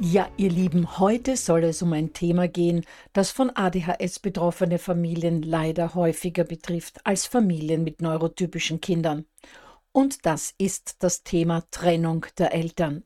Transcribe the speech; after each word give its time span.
Ja, 0.00 0.28
ihr 0.36 0.50
Lieben, 0.50 0.98
heute 0.98 1.36
soll 1.36 1.62
es 1.62 1.80
um 1.80 1.92
ein 1.92 2.12
Thema 2.12 2.48
gehen, 2.48 2.84
das 3.12 3.30
von 3.30 3.50
ADHS 3.54 4.18
betroffene 4.18 4.80
Familien 4.80 5.40
leider 5.40 5.94
häufiger 5.94 6.42
betrifft 6.42 7.00
als 7.04 7.26
Familien 7.26 7.84
mit 7.84 8.02
neurotypischen 8.02 8.80
Kindern. 8.80 9.24
Und 9.92 10.26
das 10.26 10.52
ist 10.58 10.96
das 11.04 11.22
Thema 11.22 11.62
Trennung 11.70 12.26
der 12.38 12.52
Eltern. 12.52 13.04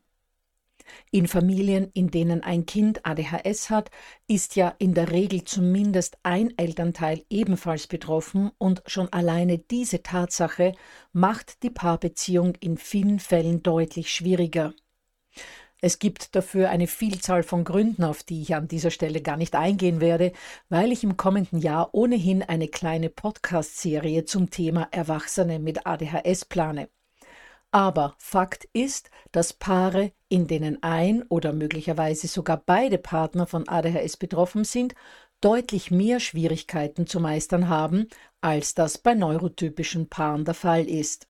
In 1.11 1.27
Familien, 1.27 1.91
in 1.93 2.09
denen 2.09 2.41
ein 2.41 2.65
Kind 2.65 3.05
ADHS 3.05 3.69
hat, 3.69 3.91
ist 4.27 4.55
ja 4.55 4.73
in 4.79 4.95
der 4.95 5.11
Regel 5.11 5.43
zumindest 5.43 6.17
ein 6.23 6.57
Elternteil 6.57 7.23
ebenfalls 7.29 7.85
betroffen 7.85 8.49
und 8.57 8.81
schon 8.87 9.13
alleine 9.13 9.59
diese 9.59 10.01
Tatsache 10.01 10.73
macht 11.13 11.61
die 11.61 11.69
Paarbeziehung 11.69 12.55
in 12.59 12.77
vielen 12.77 13.19
Fällen 13.19 13.61
deutlich 13.61 14.11
schwieriger. 14.11 14.73
Es 15.81 15.97
gibt 15.99 16.35
dafür 16.35 16.69
eine 16.69 16.87
Vielzahl 16.87 17.41
von 17.41 17.63
Gründen, 17.63 18.03
auf 18.03 18.23
die 18.23 18.41
ich 18.41 18.53
an 18.53 18.67
dieser 18.67 18.91
Stelle 18.91 19.21
gar 19.21 19.37
nicht 19.37 19.55
eingehen 19.55 20.01
werde, 20.01 20.33
weil 20.67 20.91
ich 20.91 21.05
im 21.05 21.15
kommenden 21.15 21.59
Jahr 21.59 21.93
ohnehin 21.93 22.43
eine 22.43 22.67
kleine 22.67 23.09
Podcast-Serie 23.09 24.25
zum 24.25 24.49
Thema 24.49 24.89
Erwachsene 24.91 25.57
mit 25.57 25.87
ADHS 25.87 26.43
plane. 26.45 26.89
Aber 27.71 28.15
Fakt 28.17 28.67
ist, 28.73 29.09
dass 29.31 29.53
Paare, 29.53 30.11
in 30.27 30.47
denen 30.47 30.83
ein 30.83 31.23
oder 31.29 31.53
möglicherweise 31.53 32.27
sogar 32.27 32.57
beide 32.57 32.97
Partner 32.97 33.45
von 33.45 33.69
ADHS 33.69 34.17
betroffen 34.17 34.65
sind, 34.65 34.95
deutlich 35.39 35.91
mehr 35.91 36.19
Schwierigkeiten 36.19 37.07
zu 37.07 37.21
meistern 37.21 37.69
haben, 37.69 38.09
als 38.41 38.73
das 38.73 38.97
bei 38.97 39.13
neurotypischen 39.13 40.09
Paaren 40.09 40.43
der 40.43 40.55
Fall 40.55 40.89
ist. 40.89 41.28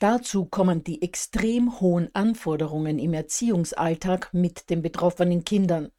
Dazu 0.00 0.46
kommen 0.46 0.82
die 0.82 1.02
extrem 1.02 1.78
hohen 1.78 2.08
Anforderungen 2.14 2.98
im 2.98 3.12
Erziehungsalltag 3.12 4.32
mit 4.32 4.70
den 4.70 4.80
betroffenen 4.80 5.44
Kindern. 5.44 5.92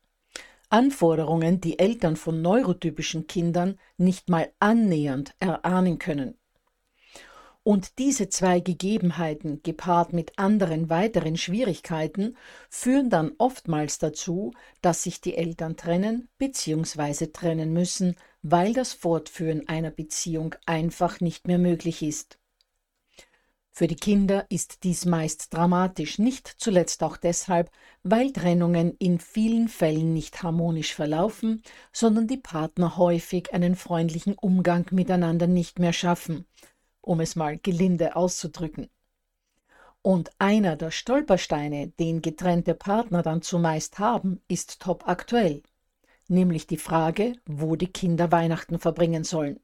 Anforderungen, 0.70 1.62
die 1.62 1.78
Eltern 1.78 2.16
von 2.16 2.42
neurotypischen 2.42 3.28
Kindern 3.28 3.78
nicht 3.98 4.28
mal 4.28 4.52
annähernd 4.58 5.36
erahnen 5.40 6.00
können. 6.00 6.40
Und 7.62 8.00
diese 8.00 8.28
zwei 8.28 8.60
Gegebenheiten, 8.60 9.62
gepaart 9.62 10.14
mit 10.14 10.40
anderen 10.40 10.90
weiteren 10.90 11.38
Schwierigkeiten, 11.38 12.36
führen 12.72 13.12
dann 13.12 13.34
oftmals 13.38 14.00
dazu, 14.00 14.52
dass 14.82 15.04
sich 15.04 15.22
die 15.22 15.38
Eltern 15.38 15.78
trennen 15.78 16.28
bzw. 16.40 17.28
trennen 17.28 17.72
müssen, 17.72 18.16
weil 18.42 18.74
das 18.74 18.94
Fortführen 18.94 19.68
einer 19.68 19.92
Beziehung 19.92 20.56
einfach 20.66 21.20
nicht 21.20 21.46
mehr 21.46 21.60
möglich 21.60 22.02
ist. 22.02 22.41
Für 23.74 23.88
die 23.88 23.96
Kinder 23.96 24.46
ist 24.50 24.84
dies 24.84 25.06
meist 25.06 25.54
dramatisch, 25.54 26.20
nicht 26.20 26.48
zuletzt 26.58 27.04
auch 27.04 27.16
deshalb, 27.16 27.72
weil 28.04 28.34
Trennungen 28.34 28.98
in 28.98 29.18
vielen 29.18 29.70
Fällen 29.70 30.14
nicht 30.14 30.44
harmonisch 30.44 30.94
verlaufen, 30.94 31.64
sondern 31.94 32.28
die 32.28 32.38
Partner 32.38 32.98
häufig 32.98 33.54
einen 33.54 33.76
freundlichen 33.76 34.34
Umgang 34.34 34.86
miteinander 34.92 35.48
nicht 35.48 35.80
mehr 35.80 35.94
schaffen, 35.94 36.46
um 37.00 37.22
es 37.22 37.38
mal 37.38 37.58
gelinde 37.58 38.18
auszudrücken. 38.18 38.90
Und 40.02 40.32
einer 40.38 40.76
der 40.76 40.92
Stolpersteine, 40.92 41.88
den 41.88 42.22
getrennte 42.22 42.74
Partner 42.74 43.22
dann 43.22 43.42
zumeist 43.42 44.00
haben, 44.00 44.42
ist 44.50 44.82
top 44.82 45.08
aktuell, 45.08 45.64
nämlich 46.28 46.68
die 46.68 46.78
Frage, 46.78 47.36
wo 47.46 47.78
die 47.78 47.92
Kinder 47.92 48.34
Weihnachten 48.34 48.80
verbringen 48.80 49.24
sollen. 49.24 49.62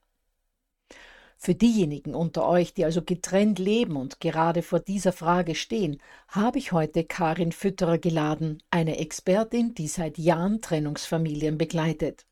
Für 1.39 1.53
diejenigen 1.53 2.15
unter 2.15 2.47
euch, 2.47 2.73
die 2.73 2.83
also 2.83 3.03
getrennt 3.03 3.59
leben 3.59 3.95
und 3.95 4.19
gerade 4.19 4.63
vor 4.63 4.79
dieser 4.79 5.13
Frage 5.13 5.53
stehen, 5.53 6.01
habe 6.27 6.57
ich 6.57 6.71
heute 6.71 7.03
Karin 7.03 7.51
Fütterer 7.51 7.99
geladen, 7.99 8.63
eine 8.71 8.97
Expertin, 8.97 9.75
die 9.75 9.87
seit 9.87 10.17
Jahren 10.17 10.61
Trennungsfamilien 10.61 11.59
begleitet. 11.59 12.25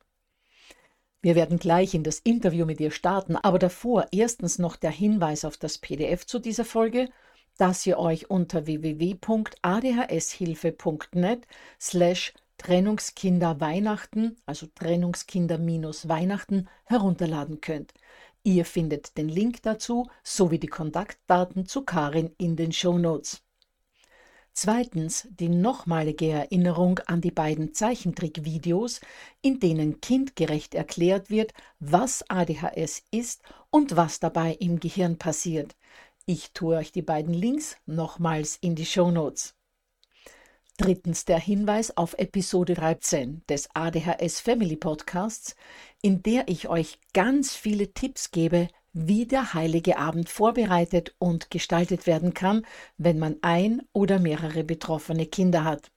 Wir 1.22 1.36
werden 1.36 1.60
gleich 1.60 1.94
in 1.94 2.04
das 2.04 2.20
Interview 2.20 2.66
mit 2.66 2.80
ihr 2.80 2.92
starten, 2.92 3.36
aber 3.36 3.60
davor 3.60 4.08
erstens 4.12 4.60
noch 4.60 4.76
der 4.76 4.92
Hinweis 4.92 5.46
auf 5.46 5.58
das 5.58 5.78
PDF 5.78 6.26
zu 6.26 6.40
dieser 6.40 6.66
Folge, 6.66 7.10
das 7.58 7.86
ihr 7.86 8.00
euch 8.00 8.30
unter 8.30 8.66
www.adhshilfe.net 8.66 11.48
slash 11.80 12.34
Trennungskinder 12.58 13.60
Weihnachten, 13.60 14.38
also 14.46 14.68
Trennungskinder 14.68 15.58
minus 15.58 16.08
Weihnachten, 16.08 16.70
herunterladen 16.86 17.60
könnt. 17.62 17.94
Ihr 18.48 18.64
findet 18.64 19.18
den 19.18 19.28
Link 19.28 19.64
dazu 19.64 20.08
sowie 20.24 20.60
die 20.60 20.68
Kontaktdaten 20.68 21.66
zu 21.66 21.82
Karin 21.82 22.32
in 22.38 22.56
den 22.56 22.72
Show 22.72 23.00
Notes. 23.00 23.42
Zweitens 24.54 25.28
die 25.32 25.50
nochmalige 25.50 26.30
Erinnerung 26.30 27.00
an 27.08 27.22
die 27.22 27.32
beiden 27.32 27.74
Zeichentrickvideos, 27.74 29.02
in 29.42 29.60
denen 29.60 30.00
kindgerecht 30.00 30.76
erklärt 30.76 31.32
wird, 31.32 31.54
was 31.80 32.24
ADHS 32.30 33.02
ist 33.10 33.42
und 33.72 33.96
was 33.96 34.20
dabei 34.20 34.54
im 34.54 34.80
Gehirn 34.80 35.18
passiert. 35.18 35.76
Ich 36.28 36.52
tue 36.54 36.78
euch 36.78 36.92
die 36.92 37.02
beiden 37.02 37.34
Links 37.34 37.78
nochmals 37.88 38.58
in 38.62 38.76
die 38.76 38.86
Show 38.86 39.10
Notes. 39.10 39.56
Drittens 40.78 41.24
der 41.24 41.40
Hinweis 41.40 41.96
auf 41.96 42.16
Episode 42.18 42.74
13 42.74 43.44
des 43.48 43.70
ADHS 43.74 44.42
Family 44.42 44.76
Podcasts, 44.76 45.56
in 46.06 46.22
der 46.22 46.48
ich 46.50 46.70
euch 46.70 47.00
ganz 47.16 47.56
viele 47.56 47.92
Tipps 47.96 48.30
gebe, 48.30 48.68
wie 48.94 49.26
der 49.26 49.56
heilige 49.56 49.98
Abend 49.98 50.30
vorbereitet 50.30 51.16
und 51.18 51.50
gestaltet 51.50 52.06
werden 52.06 52.36
kann, 52.36 52.64
wenn 53.00 53.18
man 53.18 53.38
ein 53.42 53.82
oder 53.92 54.20
mehrere 54.20 54.64
betroffene 54.64 55.26
Kinder 55.26 55.64
hat. 55.64 55.92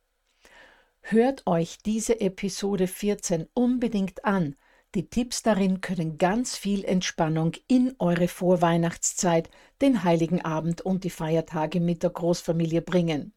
Hört 1.02 1.46
euch 1.46 1.76
diese 1.84 2.22
Episode 2.22 2.87
14 2.87 3.49
unbedingt 3.52 4.25
an, 4.25 4.56
Die 4.94 5.10
Tipps 5.10 5.43
darin 5.43 5.82
können 5.82 6.16
ganz 6.16 6.56
viel 6.56 6.82
Entspannung 6.87 7.52
in 7.66 7.94
eure 7.99 8.28
Vorweihnachtszeit, 8.28 9.50
den 9.82 10.02
Heiligen 10.05 10.43
Abend 10.43 10.81
und 10.81 11.05
die 11.05 11.10
Feiertage 11.10 11.81
mit 11.81 12.02
der 12.02 12.08
Großfamilie 12.08 12.81
bringen. 12.81 13.34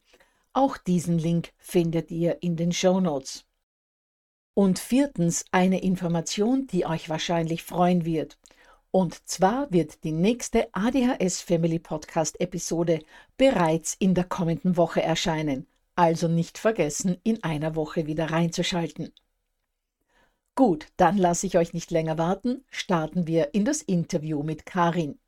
Auch 0.54 0.78
diesen 0.78 1.18
Link 1.18 1.52
findet 1.58 2.10
ihr 2.10 2.42
in 2.42 2.56
den 2.56 2.72
Show 2.72 3.00
Notes. 3.00 3.44
Und 4.54 4.78
viertens 4.78 5.44
eine 5.50 5.82
Information, 5.82 6.66
die 6.66 6.84
euch 6.84 7.08
wahrscheinlich 7.08 7.62
freuen 7.62 8.04
wird. 8.04 8.38
Und 8.90 9.26
zwar 9.26 9.72
wird 9.72 10.04
die 10.04 10.12
nächste 10.12 10.68
ADHS 10.74 11.40
Family 11.40 11.78
Podcast 11.78 12.38
Episode 12.40 13.00
bereits 13.38 13.94
in 13.98 14.14
der 14.14 14.24
kommenden 14.24 14.76
Woche 14.76 15.02
erscheinen. 15.02 15.66
Also 15.94 16.28
nicht 16.28 16.58
vergessen, 16.58 17.16
in 17.22 17.42
einer 17.42 17.74
Woche 17.74 18.06
wieder 18.06 18.30
reinzuschalten. 18.30 19.14
Gut, 20.54 20.88
dann 20.98 21.16
lasse 21.16 21.46
ich 21.46 21.56
euch 21.56 21.72
nicht 21.72 21.90
länger 21.90 22.18
warten, 22.18 22.64
starten 22.70 23.26
wir 23.26 23.54
in 23.54 23.64
das 23.64 23.80
Interview 23.80 24.42
mit 24.42 24.66
Karin. 24.66 25.18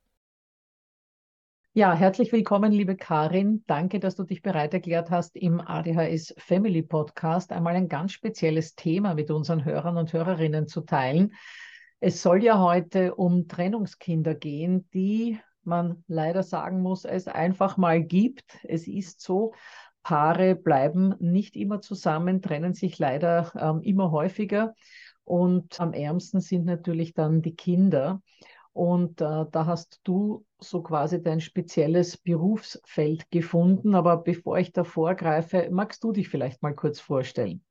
Ja, 1.77 1.93
herzlich 1.93 2.31
willkommen, 2.31 2.71
liebe 2.71 2.95
Karin. 2.95 3.65
Danke, 3.67 3.99
dass 3.99 4.15
du 4.15 4.23
dich 4.23 4.43
bereit 4.43 4.73
erklärt 4.75 5.11
hast, 5.11 5.35
im 5.35 5.61
ADHS 5.61 6.33
Family 6.39 6.83
Podcast 6.83 7.51
einmal 7.51 7.75
ein 7.75 7.89
ganz 7.89 8.13
spezielles 8.13 8.77
Thema 8.77 9.15
mit 9.15 9.29
unseren 9.33 9.65
Hörern 9.65 9.97
und 9.97 10.13
Hörerinnen 10.13 10.69
zu 10.69 10.83
teilen. 10.83 11.35
Es 11.99 12.23
soll 12.23 12.45
ja 12.45 12.61
heute 12.61 13.17
um 13.17 13.49
Trennungskinder 13.49 14.37
gehen, 14.37 14.89
die 14.95 15.41
man 15.65 16.05
leider 16.07 16.45
sagen 16.45 16.81
muss, 16.81 17.05
es 17.05 17.27
einfach 17.27 17.77
mal 17.77 18.01
gibt. 18.01 18.57
Es 18.63 18.87
ist 18.87 19.21
so, 19.21 19.53
Paare 20.05 20.55
bleiben 20.55 21.17
nicht 21.19 21.57
immer 21.57 21.81
zusammen, 21.81 22.41
trennen 22.41 22.75
sich 22.75 23.01
leider 23.01 23.51
ähm, 23.57 23.83
immer 23.83 24.13
häufiger. 24.13 24.77
Und 25.25 25.81
am 25.81 25.93
ärmsten 25.93 26.41
sind 26.41 26.67
natürlich 26.67 27.15
dann 27.15 27.43
die 27.43 27.57
Kinder. 27.57 28.23
Und 28.75 29.21
äh, 29.21 29.47
da 29.51 29.67
hast 29.67 30.01
du 30.03 30.45
so 30.59 30.83
quasi 30.83 31.23
dein 31.23 31.41
spezielles 31.41 32.17
Berufsfeld 32.17 33.31
gefunden. 33.31 33.95
Aber 33.95 34.19
bevor 34.19 34.59
ich 34.59 34.73
da 34.73 34.83
vorgreife, 34.83 35.69
magst 35.71 36.03
du 36.03 36.13
dich 36.13 36.29
vielleicht 36.29 36.63
mal 36.63 36.75
kurz 36.75 36.99
vorstellen? 36.99 37.65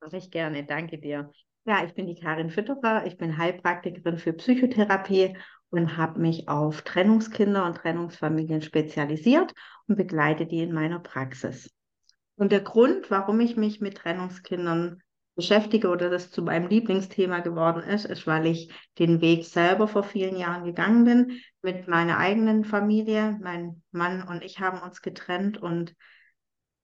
Mache 0.00 0.16
ich 0.16 0.30
gerne, 0.30 0.64
danke 0.64 0.98
dir. 0.98 1.32
Ja, 1.66 1.84
ich 1.84 1.92
bin 1.92 2.06
die 2.06 2.14
Karin 2.14 2.50
Fütterer, 2.50 3.04
ich 3.04 3.18
bin 3.18 3.36
Heilpraktikerin 3.36 4.16
für 4.16 4.32
Psychotherapie 4.32 5.36
und 5.70 5.96
habe 5.96 6.20
mich 6.20 6.48
auf 6.48 6.82
Trennungskinder 6.82 7.66
und 7.66 7.76
Trennungsfamilien 7.76 8.62
spezialisiert 8.62 9.52
und 9.88 9.96
begleite 9.96 10.46
die 10.46 10.62
in 10.62 10.72
meiner 10.72 11.00
Praxis. 11.00 11.70
Und 12.36 12.52
der 12.52 12.60
Grund, 12.60 13.10
warum 13.10 13.40
ich 13.40 13.56
mich 13.56 13.80
mit 13.80 13.96
Trennungskindern 13.96 15.02
beschäftige 15.38 15.88
oder 15.90 16.10
das 16.10 16.32
zu 16.32 16.42
meinem 16.42 16.66
Lieblingsthema 16.66 17.38
geworden 17.38 17.84
ist, 17.84 18.06
ist, 18.06 18.26
weil 18.26 18.44
ich 18.46 18.72
den 18.98 19.20
Weg 19.20 19.44
selber 19.44 19.86
vor 19.86 20.02
vielen 20.02 20.36
Jahren 20.36 20.64
gegangen 20.64 21.04
bin 21.04 21.40
mit 21.62 21.86
meiner 21.86 22.18
eigenen 22.18 22.64
Familie. 22.64 23.38
Mein 23.40 23.80
Mann 23.92 24.26
und 24.26 24.42
ich 24.42 24.58
haben 24.58 24.82
uns 24.82 25.00
getrennt 25.00 25.56
und 25.56 25.94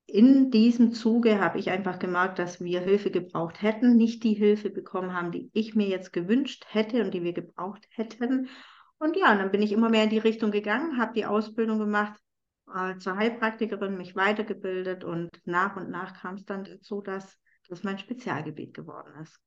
in 0.06 0.52
diesem 0.52 0.92
Zuge 0.92 1.40
habe 1.40 1.58
ich 1.58 1.70
einfach 1.70 1.98
gemerkt, 1.98 2.38
dass 2.38 2.60
wir 2.60 2.78
Hilfe 2.78 3.10
gebraucht 3.10 3.60
hätten, 3.60 3.96
nicht 3.96 4.22
die 4.22 4.34
Hilfe 4.34 4.70
bekommen 4.70 5.14
haben, 5.14 5.32
die 5.32 5.50
ich 5.52 5.74
mir 5.74 5.88
jetzt 5.88 6.12
gewünscht 6.12 6.64
hätte 6.68 7.02
und 7.02 7.12
die 7.12 7.24
wir 7.24 7.32
gebraucht 7.32 7.84
hätten. 7.90 8.48
Und 8.98 9.16
ja, 9.16 9.32
und 9.32 9.38
dann 9.38 9.50
bin 9.50 9.62
ich 9.62 9.72
immer 9.72 9.88
mehr 9.88 10.04
in 10.04 10.10
die 10.10 10.18
Richtung 10.18 10.52
gegangen, 10.52 11.00
habe 11.00 11.14
die 11.14 11.26
Ausbildung 11.26 11.80
gemacht 11.80 12.20
äh, 12.72 12.98
zur 12.98 13.16
Heilpraktikerin, 13.16 13.96
mich 13.98 14.14
weitergebildet 14.14 15.02
und 15.02 15.40
nach 15.44 15.74
und 15.74 15.90
nach 15.90 16.20
kam 16.20 16.36
es 16.36 16.44
dann 16.44 16.62
dazu, 16.62 17.00
dass 17.00 17.36
das 17.68 17.82
mein 17.82 17.98
Spezialgebiet 17.98 18.74
geworden 18.74 19.14
ist. 19.22 19.40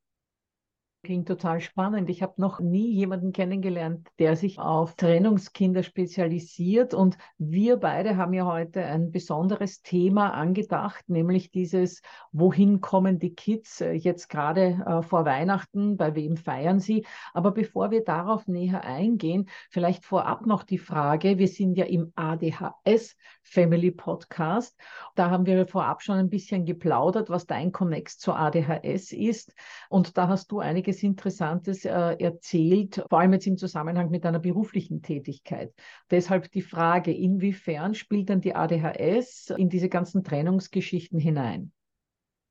Klingt 1.07 1.29
total 1.29 1.61
spannend. 1.61 2.09
Ich 2.09 2.21
habe 2.21 2.33
noch 2.35 2.59
nie 2.59 2.91
jemanden 2.91 3.31
kennengelernt, 3.31 4.09
der 4.19 4.35
sich 4.35 4.59
auf 4.59 4.95
Trennungskinder 4.95 5.81
spezialisiert. 5.81 6.93
Und 6.93 7.17
wir 7.37 7.77
beide 7.77 8.17
haben 8.17 8.33
ja 8.33 8.45
heute 8.45 8.83
ein 8.83 9.09
besonderes 9.09 9.81
Thema 9.81 10.33
angedacht, 10.33 11.07
nämlich 11.07 11.49
dieses, 11.49 12.01
wohin 12.33 12.81
kommen 12.81 13.19
die 13.19 13.33
Kids 13.33 13.79
äh, 13.79 13.93
jetzt 13.93 14.27
gerade 14.27 14.83
äh, 14.85 15.01
vor 15.01 15.23
Weihnachten, 15.23 15.95
bei 15.95 16.13
wem 16.13 16.35
feiern 16.35 16.81
sie. 16.81 17.05
Aber 17.33 17.51
bevor 17.51 17.89
wir 17.89 18.03
darauf 18.03 18.45
näher 18.49 18.83
eingehen, 18.83 19.47
vielleicht 19.69 20.03
vorab 20.03 20.45
noch 20.45 20.63
die 20.63 20.77
Frage, 20.77 21.37
wir 21.37 21.47
sind 21.47 21.77
ja 21.77 21.85
im 21.85 22.11
ADHS 22.17 23.15
Family 23.43 23.91
Podcast. 23.91 24.77
Da 25.15 25.29
haben 25.29 25.45
wir 25.45 25.65
vorab 25.67 26.03
schon 26.03 26.17
ein 26.17 26.29
bisschen 26.29 26.65
geplaudert, 26.65 27.29
was 27.29 27.45
dein 27.45 27.71
Connex 27.71 28.17
zur 28.17 28.37
ADHS 28.37 29.13
ist. 29.13 29.53
Und 29.87 30.17
da 30.17 30.27
hast 30.27 30.51
du 30.51 30.59
einiges 30.59 30.96
einiges 30.97 31.03
Interessantes 31.03 31.85
äh, 31.85 32.15
erzählt, 32.19 33.03
vor 33.09 33.19
allem 33.19 33.33
jetzt 33.33 33.47
im 33.47 33.57
Zusammenhang 33.57 34.09
mit 34.09 34.25
einer 34.25 34.39
beruflichen 34.39 35.01
Tätigkeit. 35.01 35.73
Deshalb 36.11 36.51
die 36.51 36.61
Frage, 36.61 37.11
inwiefern 37.11 37.93
spielt 37.93 38.29
dann 38.29 38.41
die 38.41 38.55
ADHS 38.55 39.53
in 39.57 39.69
diese 39.69 39.89
ganzen 39.89 40.23
Trennungsgeschichten 40.23 41.19
hinein? 41.19 41.71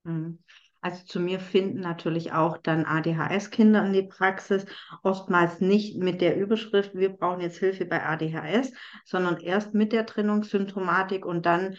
Mhm. 0.05 0.39
Also 0.83 1.05
zu 1.05 1.19
mir 1.19 1.41
finden 1.41 1.81
natürlich 1.81 2.33
auch 2.33 2.59
dann 2.59 2.85
ADHS-Kinder 2.85 3.85
in 3.87 3.93
die 3.93 4.05
Praxis, 4.05 4.67
oftmals 5.03 5.61
nicht 5.61 5.99
mit 5.99 6.21
der 6.21 6.37
Überschrift, 6.37 6.95
wir 6.95 7.09
brauchen 7.09 7.41
jetzt 7.41 7.59
Hilfe 7.59 7.87
bei 7.87 8.05
ADHS, 8.05 8.73
sondern 9.05 9.41
erst 9.41 9.75
mit 9.75 9.93
der 9.93 10.07
Trennungssymptomatik 10.07 11.27
und 11.27 11.45
dann 11.45 11.77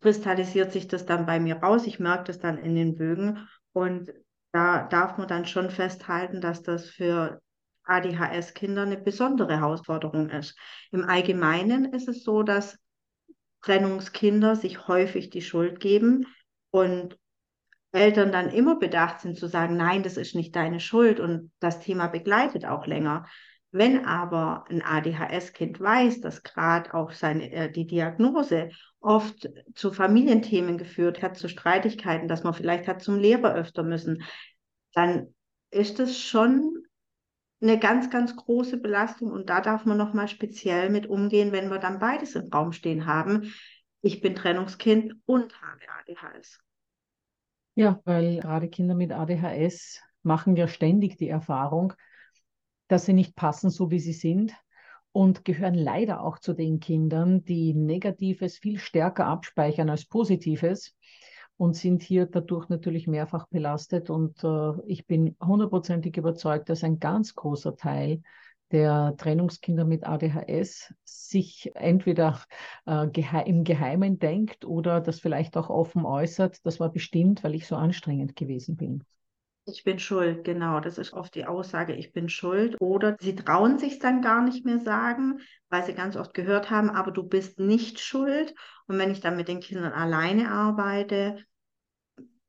kristallisiert 0.00 0.72
sich 0.72 0.88
das 0.88 1.06
dann 1.06 1.26
bei 1.26 1.38
mir 1.38 1.56
raus. 1.56 1.86
Ich 1.86 2.00
merke 2.00 2.24
das 2.24 2.40
dann 2.40 2.58
in 2.58 2.74
den 2.74 2.96
Bögen 2.96 3.46
und 3.72 4.10
da 4.52 4.84
darf 4.84 5.18
man 5.18 5.28
dann 5.28 5.46
schon 5.46 5.70
festhalten, 5.70 6.40
dass 6.40 6.62
das 6.62 6.88
für 6.88 7.40
ADHS-Kinder 7.84 8.82
eine 8.82 8.98
besondere 8.98 9.58
Herausforderung 9.58 10.30
ist. 10.30 10.56
Im 10.90 11.04
Allgemeinen 11.04 11.92
ist 11.92 12.08
es 12.08 12.24
so, 12.24 12.42
dass 12.42 12.78
Trennungskinder 13.62 14.56
sich 14.56 14.88
häufig 14.88 15.30
die 15.30 15.42
Schuld 15.42 15.80
geben 15.80 16.26
und 16.70 17.18
Eltern 17.92 18.30
dann 18.30 18.50
immer 18.50 18.78
bedacht 18.78 19.20
sind 19.20 19.36
zu 19.36 19.48
sagen, 19.48 19.76
nein, 19.76 20.02
das 20.02 20.16
ist 20.16 20.34
nicht 20.34 20.54
deine 20.54 20.80
Schuld 20.80 21.18
und 21.18 21.50
das 21.58 21.80
Thema 21.80 22.06
begleitet 22.06 22.64
auch 22.64 22.86
länger. 22.86 23.26
Wenn 23.72 24.04
aber 24.04 24.64
ein 24.68 24.82
ADHS-Kind 24.82 25.80
weiß, 25.80 26.20
dass 26.20 26.42
gerade 26.42 26.92
auch 26.92 27.12
seine, 27.12 27.50
äh, 27.52 27.70
die 27.70 27.86
Diagnose 27.86 28.70
oft 29.00 29.48
zu 29.74 29.92
Familienthemen 29.92 30.76
geführt 30.76 31.22
hat, 31.22 31.36
zu 31.36 31.48
Streitigkeiten, 31.48 32.28
dass 32.28 32.42
man 32.42 32.54
vielleicht 32.54 32.88
hat 32.88 33.00
zum 33.00 33.18
Lehrer 33.18 33.54
öfter 33.54 33.82
müssen, 33.82 34.24
dann 34.94 35.34
ist 35.70 36.00
es 36.00 36.18
schon 36.18 36.82
eine 37.62 37.78
ganz, 37.78 38.10
ganz 38.10 38.34
große 38.36 38.78
Belastung 38.78 39.30
und 39.30 39.50
da 39.50 39.60
darf 39.60 39.84
man 39.84 39.98
nochmal 39.98 40.28
speziell 40.28 40.90
mit 40.90 41.06
umgehen, 41.06 41.52
wenn 41.52 41.70
wir 41.70 41.78
dann 41.78 41.98
beides 41.98 42.34
im 42.34 42.48
Raum 42.48 42.72
stehen 42.72 43.06
haben. 43.06 43.52
Ich 44.00 44.20
bin 44.20 44.34
Trennungskind 44.34 45.14
und 45.26 45.54
habe 45.60 45.80
ADHS. 46.00 46.58
Ja, 47.74 48.00
weil 48.04 48.40
gerade 48.40 48.68
Kinder 48.68 48.94
mit 48.94 49.12
ADHS 49.12 50.00
machen 50.22 50.56
ja 50.56 50.68
ständig 50.68 51.16
die 51.18 51.28
Erfahrung, 51.28 51.92
dass 52.90 53.06
sie 53.06 53.12
nicht 53.12 53.36
passen, 53.36 53.70
so 53.70 53.90
wie 53.90 54.00
sie 54.00 54.12
sind 54.12 54.52
und 55.12 55.44
gehören 55.44 55.74
leider 55.74 56.22
auch 56.22 56.38
zu 56.40 56.54
den 56.54 56.80
Kindern, 56.80 57.44
die 57.44 57.72
Negatives 57.72 58.58
viel 58.58 58.78
stärker 58.78 59.26
abspeichern 59.26 59.88
als 59.90 60.06
Positives 60.06 60.96
und 61.56 61.76
sind 61.76 62.02
hier 62.02 62.26
dadurch 62.26 62.68
natürlich 62.68 63.06
mehrfach 63.06 63.46
belastet. 63.48 64.10
Und 64.10 64.42
äh, 64.42 64.72
ich 64.86 65.06
bin 65.06 65.36
hundertprozentig 65.40 66.16
überzeugt, 66.16 66.68
dass 66.68 66.82
ein 66.82 66.98
ganz 66.98 67.34
großer 67.34 67.76
Teil 67.76 68.22
der 68.72 69.14
Trennungskinder 69.16 69.84
mit 69.84 70.06
ADHS 70.06 70.92
sich 71.04 71.70
entweder 71.74 72.40
äh, 72.86 73.06
gehe 73.08 73.44
im 73.46 73.62
Geheimen 73.62 74.18
denkt 74.18 74.64
oder 74.64 75.00
das 75.00 75.20
vielleicht 75.20 75.56
auch 75.56 75.70
offen 75.70 76.04
äußert, 76.04 76.64
das 76.66 76.80
war 76.80 76.90
bestimmt, 76.90 77.44
weil 77.44 77.54
ich 77.54 77.66
so 77.66 77.76
anstrengend 77.76 78.34
gewesen 78.34 78.76
bin. 78.76 79.04
Ich 79.66 79.84
bin 79.84 79.98
schuld, 79.98 80.44
genau. 80.44 80.80
Das 80.80 80.98
ist 80.98 81.12
oft 81.12 81.34
die 81.34 81.46
Aussage, 81.46 81.94
ich 81.94 82.12
bin 82.12 82.28
schuld. 82.28 82.76
Oder 82.80 83.16
sie 83.20 83.34
trauen 83.36 83.78
sich 83.78 83.98
dann 83.98 84.20
gar 84.22 84.42
nicht 84.42 84.64
mehr 84.64 84.80
sagen, 84.80 85.40
weil 85.68 85.84
sie 85.84 85.94
ganz 85.94 86.16
oft 86.16 86.34
gehört 86.34 86.70
haben, 86.70 86.90
aber 86.90 87.10
du 87.12 87.22
bist 87.22 87.58
nicht 87.58 88.00
schuld. 88.00 88.54
Und 88.86 88.98
wenn 88.98 89.10
ich 89.12 89.20
dann 89.20 89.36
mit 89.36 89.48
den 89.48 89.60
Kindern 89.60 89.92
alleine 89.92 90.50
arbeite, 90.50 91.44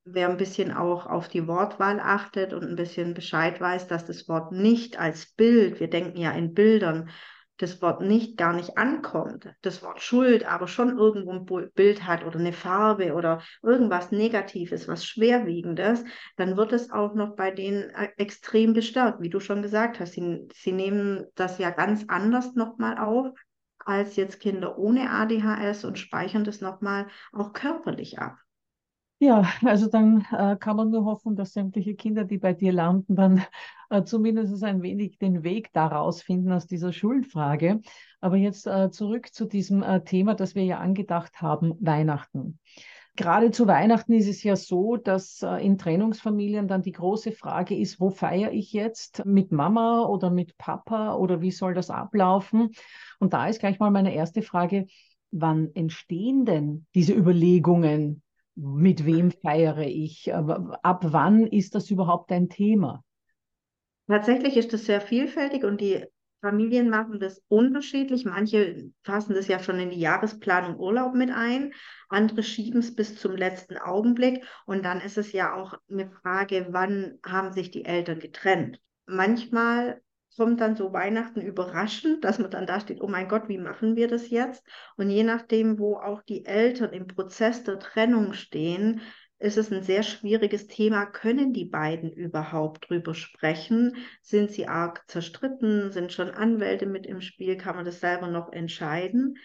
wer 0.03 0.29
ein 0.29 0.37
bisschen 0.37 0.71
auch 0.71 1.05
auf 1.05 1.27
die 1.27 1.47
Wortwahl 1.47 1.99
achtet 1.99 2.53
und 2.53 2.63
ein 2.63 2.75
bisschen 2.75 3.13
Bescheid 3.13 3.61
weiß, 3.61 3.87
dass 3.87 4.05
das 4.05 4.27
Wort 4.27 4.51
nicht 4.51 4.99
als 4.99 5.27
Bild, 5.33 5.79
wir 5.79 5.89
denken 5.89 6.17
ja 6.17 6.31
in 6.31 6.53
Bildern, 6.53 7.09
das 7.57 7.81
Wort 7.81 8.01
nicht 8.01 8.37
gar 8.37 8.53
nicht 8.53 8.77
ankommt, 8.77 9.53
das 9.61 9.83
Wort 9.83 10.01
Schuld 10.01 10.45
aber 10.45 10.67
schon 10.67 10.97
irgendwo 10.97 11.59
ein 11.59 11.71
Bild 11.73 12.07
hat 12.07 12.25
oder 12.25 12.39
eine 12.39 12.53
Farbe 12.53 13.13
oder 13.13 13.41
irgendwas 13.61 14.11
Negatives, 14.11 14.87
was 14.87 15.05
Schwerwiegendes, 15.05 16.03
dann 16.37 16.57
wird 16.57 16.73
es 16.73 16.91
auch 16.91 17.13
noch 17.13 17.35
bei 17.35 17.51
denen 17.51 17.89
äh, 17.91 18.09
extrem 18.17 18.73
bestärkt, 18.73 19.21
wie 19.21 19.29
du 19.29 19.39
schon 19.39 19.61
gesagt 19.61 19.99
hast. 19.99 20.13
Sie, 20.13 20.47
sie 20.53 20.71
nehmen 20.71 21.25
das 21.35 21.59
ja 21.59 21.69
ganz 21.69 22.05
anders 22.07 22.55
nochmal 22.55 22.97
auf 22.97 23.33
als 23.85 24.15
jetzt 24.15 24.39
Kinder 24.39 24.77
ohne 24.77 25.09
ADHS 25.09 25.85
und 25.85 25.97
speichern 25.97 26.43
das 26.43 26.61
nochmal 26.61 27.07
auch 27.31 27.53
körperlich 27.53 28.19
ab. 28.19 28.37
Ja, 29.19 29.45
also 29.63 29.87
dann 29.87 30.25
äh, 30.31 30.55
kann 30.57 30.77
man 30.77 30.89
nur 30.89 31.05
hoffen, 31.05 31.35
dass 31.35 31.53
sämtliche 31.53 31.95
Kinder, 31.95 32.23
die 32.23 32.39
bei 32.39 32.53
dir 32.53 32.73
landen, 32.73 33.15
dann 33.15 33.43
äh, 33.91 34.03
zumindest 34.03 34.63
ein 34.63 34.81
wenig 34.81 35.17
den 35.19 35.43
Weg 35.43 35.71
daraus 35.73 36.21
finden 36.21 36.51
aus 36.51 36.67
dieser 36.67 36.93
Schuldfrage. 36.93 37.81
Aber 38.19 38.37
jetzt 38.37 38.67
äh, 38.67 38.89
zurück 38.91 39.33
zu 39.33 39.45
diesem 39.45 39.83
äh, 39.83 40.03
Thema, 40.03 40.33
das 40.35 40.55
wir 40.55 40.63
ja 40.63 40.79
angedacht 40.79 41.41
haben, 41.41 41.73
Weihnachten. 41.79 42.59
Gerade 43.17 43.51
zu 43.51 43.67
Weihnachten 43.67 44.13
ist 44.13 44.29
es 44.29 44.41
ja 44.41 44.55
so, 44.55 44.95
dass 44.95 45.41
äh, 45.41 45.57
in 45.57 45.77
Trennungsfamilien 45.77 46.67
dann 46.67 46.81
die 46.81 46.93
große 46.93 47.33
Frage 47.33 47.77
ist, 47.77 47.99
wo 47.99 48.09
feiere 48.09 48.51
ich 48.51 48.71
jetzt? 48.71 49.25
Mit 49.25 49.51
Mama 49.51 50.05
oder 50.05 50.29
mit 50.29 50.57
Papa 50.57 51.15
oder 51.15 51.41
wie 51.41 51.51
soll 51.51 51.73
das 51.73 51.89
ablaufen? 51.89 52.69
Und 53.19 53.33
da 53.33 53.47
ist 53.47 53.59
gleich 53.59 53.79
mal 53.79 53.91
meine 53.91 54.15
erste 54.15 54.41
Frage, 54.41 54.87
wann 55.31 55.69
entstehen 55.75 56.45
denn 56.45 56.85
diese 56.95 57.13
Überlegungen? 57.13 58.23
mit 58.55 59.05
wem 59.05 59.31
feiere 59.31 59.87
ich? 59.87 60.33
Ab 60.33 61.05
wann 61.07 61.47
ist 61.47 61.75
das 61.75 61.89
überhaupt 61.89 62.31
ein 62.31 62.49
Thema? 62.49 63.03
Tatsächlich 64.11 64.57
ist 64.57 64.73
das 64.73 64.83
sehr 64.83 64.99
vielfältig 64.99 65.63
und 65.63 65.79
die 65.79 66.05
Familien 66.41 66.89
machen 66.89 67.21
das 67.21 67.41
unterschiedlich. 67.47 68.25
Manche 68.25 68.91
fassen 69.03 69.35
das 69.35 69.47
ja 69.47 69.57
schon 69.59 69.79
in 69.79 69.89
die 69.89 70.01
Jahresplanung 70.01 70.77
Urlaub 70.77 71.13
mit 71.13 71.31
ein, 71.31 71.71
andere 72.09 72.43
schieben 72.43 72.81
es 72.81 72.93
bis 72.93 73.15
zum 73.15 73.37
letzten 73.37 73.77
Augenblick 73.77 74.43
und 74.65 74.83
dann 74.83 74.99
ist 74.99 75.17
es 75.17 75.31
ja 75.31 75.55
auch 75.55 75.75
eine 75.89 76.11
Frage, 76.11 76.67
wann 76.71 77.19
haben 77.25 77.53
sich 77.53 77.71
die 77.71 77.85
Eltern 77.85 78.19
getrennt. 78.19 78.81
Manchmal 79.05 80.01
kommt 80.35 80.59
dann 80.59 80.75
so 80.75 80.91
Weihnachten 80.91 81.39
überraschend, 81.39 82.25
dass 82.25 82.37
man 82.37 82.51
dann 82.51 82.67
da 82.67 82.81
steht, 82.81 82.99
oh 82.99 83.07
mein 83.07 83.29
Gott, 83.29 83.47
wie 83.47 83.59
machen 83.59 83.95
wir 83.95 84.09
das 84.09 84.29
jetzt? 84.29 84.61
Und 84.97 85.09
je 85.09 85.23
nachdem, 85.23 85.79
wo 85.79 85.95
auch 85.95 86.21
die 86.21 86.45
Eltern 86.45 86.91
im 86.91 87.07
Prozess 87.07 87.63
der 87.63 87.79
Trennung 87.79 88.33
stehen, 88.33 88.99
ist 89.41 89.57
es 89.57 89.71
ein 89.71 89.81
sehr 89.81 90.03
schwieriges 90.03 90.67
Thema. 90.67 91.05
Können 91.05 91.51
die 91.51 91.65
beiden 91.65 92.11
überhaupt 92.11 92.89
drüber 92.89 93.15
sprechen? 93.15 93.97
Sind 94.21 94.51
sie 94.51 94.67
arg 94.67 95.03
zerstritten? 95.09 95.91
Sind 95.91 96.13
schon 96.13 96.29
Anwälte 96.29 96.85
mit 96.85 97.07
im 97.07 97.21
Spiel? 97.21 97.57
Kann 97.57 97.75
man 97.75 97.85
das 97.85 97.99
selber 97.99 98.27
noch 98.27 98.51
entscheiden? 98.51 99.37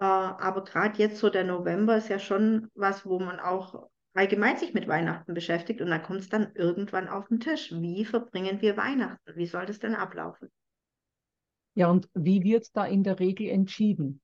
Äh, 0.00 0.04
aber 0.04 0.64
gerade 0.64 0.98
jetzt 0.98 1.18
so 1.18 1.28
der 1.28 1.44
November 1.44 1.96
ist 1.98 2.08
ja 2.08 2.18
schon 2.18 2.68
was, 2.74 3.04
wo 3.04 3.18
man 3.18 3.38
auch 3.38 3.88
allgemein 4.14 4.56
sich 4.56 4.72
mit 4.72 4.88
Weihnachten 4.88 5.34
beschäftigt 5.34 5.82
und 5.82 5.90
dann 5.90 6.02
kommt 6.02 6.20
es 6.20 6.30
dann 6.30 6.52
irgendwann 6.54 7.08
auf 7.08 7.28
den 7.28 7.40
Tisch. 7.40 7.70
Wie 7.72 8.06
verbringen 8.06 8.62
wir 8.62 8.78
Weihnachten? 8.78 9.36
Wie 9.36 9.46
soll 9.46 9.66
das 9.66 9.78
denn 9.78 9.94
ablaufen? 9.94 10.50
Ja, 11.74 11.90
und 11.90 12.08
wie 12.14 12.42
wird 12.42 12.74
da 12.74 12.86
in 12.86 13.04
der 13.04 13.20
Regel 13.20 13.48
entschieden? 13.50 14.22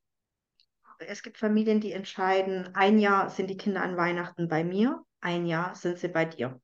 Es 1.09 1.23
gibt 1.23 1.39
Familien, 1.39 1.81
die 1.81 1.93
entscheiden, 1.93 2.69
ein 2.75 2.99
Jahr 2.99 3.31
sind 3.31 3.49
die 3.51 3.57
Kinder 3.57 3.83
an 3.83 3.97
Weihnachten 3.97 4.49
bei 4.49 4.65
mir, 4.65 5.03
ein 5.21 5.47
Jahr 5.47 5.75
sind 5.75 5.99
sie 5.99 6.09
bei 6.09 6.25
dir. 6.25 6.61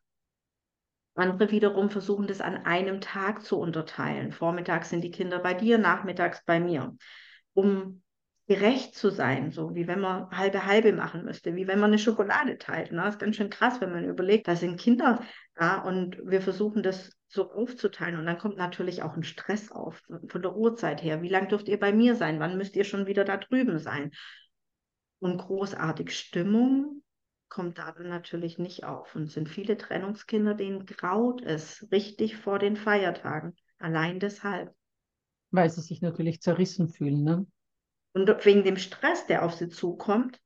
Andere 1.14 1.50
wiederum 1.50 1.90
versuchen 1.90 2.26
das 2.26 2.40
an 2.40 2.64
einem 2.64 3.00
Tag 3.00 3.44
zu 3.44 3.58
unterteilen. 3.58 4.32
Vormittags 4.32 4.90
sind 4.90 5.02
die 5.02 5.10
Kinder 5.10 5.38
bei 5.40 5.54
dir, 5.54 5.76
nachmittags 5.78 6.42
bei 6.44 6.60
mir, 6.60 6.96
um 7.52 8.02
gerecht 8.46 8.94
zu 8.94 9.10
sein, 9.10 9.52
so 9.52 9.74
wie 9.74 9.86
wenn 9.86 10.00
man 10.00 10.30
halbe 10.30 10.66
halbe 10.66 10.92
machen 10.92 11.24
müsste, 11.24 11.54
wie 11.56 11.66
wenn 11.66 11.78
man 11.78 11.90
eine 11.90 11.98
Schokolade 11.98 12.58
teilt. 12.58 12.90
Ne? 12.92 13.02
Das 13.02 13.14
ist 13.14 13.20
ganz 13.20 13.36
schön 13.36 13.50
krass, 13.50 13.80
wenn 13.80 13.92
man 13.92 14.04
überlegt, 14.04 14.48
da 14.48 14.56
sind 14.56 14.80
Kinder 14.80 15.22
da 15.54 15.78
und 15.78 16.18
wir 16.24 16.40
versuchen 16.40 16.82
das 16.82 17.10
so 17.30 17.52
aufzuteilen 17.52 18.18
und 18.18 18.26
dann 18.26 18.38
kommt 18.38 18.56
natürlich 18.56 19.02
auch 19.02 19.14
ein 19.14 19.22
Stress 19.22 19.70
auf 19.70 20.02
von 20.28 20.42
der 20.42 20.56
Uhrzeit 20.56 21.02
her. 21.02 21.22
Wie 21.22 21.28
lange 21.28 21.46
dürft 21.48 21.68
ihr 21.68 21.78
bei 21.78 21.92
mir 21.92 22.16
sein? 22.16 22.40
Wann 22.40 22.58
müsst 22.58 22.74
ihr 22.74 22.84
schon 22.84 23.06
wieder 23.06 23.24
da 23.24 23.36
drüben 23.36 23.78
sein? 23.78 24.10
Und 25.20 25.38
großartig 25.38 26.16
Stimmung 26.16 27.02
kommt 27.48 27.78
da 27.78 27.92
dann 27.92 28.08
natürlich 28.08 28.58
nicht 28.58 28.84
auf 28.84 29.14
und 29.14 29.24
es 29.24 29.34
sind 29.34 29.48
viele 29.48 29.76
Trennungskinder, 29.76 30.54
denen 30.54 30.86
graut 30.86 31.42
es 31.42 31.86
richtig 31.92 32.36
vor 32.36 32.58
den 32.58 32.76
Feiertagen. 32.76 33.56
Allein 33.78 34.18
deshalb. 34.18 34.74
Weil 35.52 35.70
sie 35.70 35.82
sich 35.82 36.02
natürlich 36.02 36.40
zerrissen 36.40 36.88
fühlen, 36.88 37.22
ne? 37.22 37.46
Und 38.12 38.44
wegen 38.44 38.64
dem 38.64 38.76
Stress, 38.76 39.26
der 39.26 39.44
auf 39.44 39.54
sie 39.54 39.68
zukommt, 39.68 40.40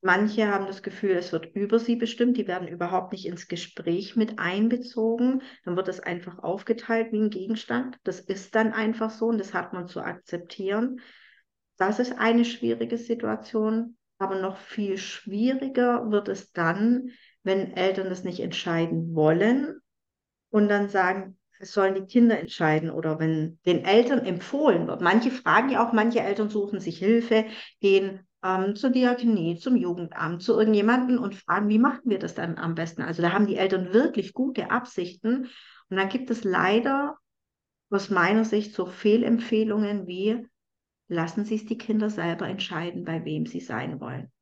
manche 0.00 0.48
haben 0.48 0.66
das 0.66 0.82
Gefühl, 0.82 1.12
es 1.12 1.32
wird 1.32 1.54
über 1.54 1.78
sie 1.78 1.96
bestimmt, 1.96 2.36
die 2.36 2.46
werden 2.46 2.68
überhaupt 2.68 3.12
nicht 3.12 3.26
ins 3.26 3.48
Gespräch 3.48 4.16
mit 4.16 4.38
einbezogen. 4.38 5.42
Dann 5.64 5.76
wird 5.76 5.88
es 5.88 6.00
einfach 6.00 6.38
aufgeteilt 6.38 7.12
wie 7.12 7.20
ein 7.20 7.30
Gegenstand. 7.30 7.98
Das 8.04 8.20
ist 8.20 8.54
dann 8.54 8.72
einfach 8.72 9.10
so 9.10 9.26
und 9.26 9.38
das 9.38 9.54
hat 9.54 9.72
man 9.72 9.88
zu 9.88 10.00
akzeptieren. 10.00 11.00
Das 11.76 11.98
ist 11.98 12.18
eine 12.18 12.44
schwierige 12.44 12.98
Situation. 12.98 13.96
Aber 14.18 14.40
noch 14.40 14.56
viel 14.56 14.96
schwieriger 14.96 16.10
wird 16.10 16.28
es 16.28 16.52
dann, 16.52 17.10
wenn 17.42 17.76
Eltern 17.76 18.08
das 18.08 18.24
nicht 18.24 18.40
entscheiden 18.40 19.14
wollen 19.14 19.78
und 20.50 20.68
dann 20.68 20.88
sagen, 20.88 21.38
es 21.58 21.72
sollen 21.72 21.94
die 21.94 22.06
Kinder 22.06 22.38
entscheiden 22.38 22.90
oder 22.90 23.18
wenn 23.18 23.58
den 23.66 23.84
Eltern 23.84 24.24
empfohlen 24.24 24.86
wird. 24.86 25.00
Manche 25.00 25.30
fragen 25.30 25.70
ja 25.70 25.86
auch, 25.86 25.92
manche 25.92 26.20
Eltern 26.20 26.50
suchen 26.50 26.80
sich 26.80 26.98
Hilfe, 26.98 27.46
gehen 27.80 28.25
ähm, 28.46 28.76
zur 28.76 28.90
Diakonie, 28.90 29.58
zum 29.58 29.76
Jugendamt, 29.76 30.42
zu 30.42 30.58
irgendjemandem 30.58 31.18
und 31.18 31.34
fragen, 31.34 31.68
wie 31.68 31.78
machen 31.78 32.02
wir 32.04 32.18
das 32.18 32.34
dann 32.34 32.58
am 32.58 32.74
besten? 32.74 33.02
Also 33.02 33.22
da 33.22 33.32
haben 33.32 33.46
die 33.46 33.56
Eltern 33.56 33.92
wirklich 33.92 34.32
gute 34.32 34.70
Absichten 34.70 35.48
und 35.88 35.96
dann 35.96 36.08
gibt 36.08 36.30
es 36.30 36.44
leider 36.44 37.16
aus 37.90 38.10
meiner 38.10 38.44
Sicht 38.44 38.74
so 38.74 38.86
Fehlempfehlungen 38.86 40.06
wie, 40.06 40.46
lassen 41.08 41.44
Sie 41.44 41.56
es 41.56 41.66
die 41.66 41.78
Kinder 41.78 42.10
selber 42.10 42.48
entscheiden, 42.48 43.04
bei 43.04 43.24
wem 43.24 43.46
sie 43.46 43.60
sein 43.60 44.00
wollen. 44.00 44.32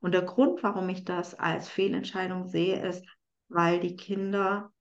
Und 0.00 0.12
der 0.12 0.22
Grund, 0.22 0.62
warum 0.62 0.88
ich 0.88 1.04
das 1.04 1.34
als 1.38 1.68
Fehlentscheidung 1.68 2.46
sehe, 2.46 2.84
ist, 2.84 3.04
weil 3.48 3.80
die 3.80 3.96
Kinder 3.96 4.72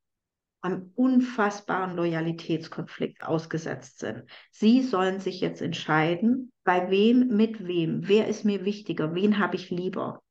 einem 0.61 0.91
unfassbaren 0.95 1.95
Loyalitätskonflikt 1.95 3.23
ausgesetzt 3.23 3.99
sind. 3.99 4.23
Sie 4.51 4.81
sollen 4.81 5.19
sich 5.19 5.39
jetzt 5.39 5.61
entscheiden, 5.61 6.51
bei 6.69 6.91
wem, 6.91 7.29
mit 7.29 7.65
wem, 7.65 8.07
wer 8.07 8.27
ist 8.27 8.45
mir 8.45 8.63
wichtiger, 8.63 9.15
wen 9.15 9.39
habe 9.39 9.55
ich 9.55 9.71
lieber. 9.71 10.21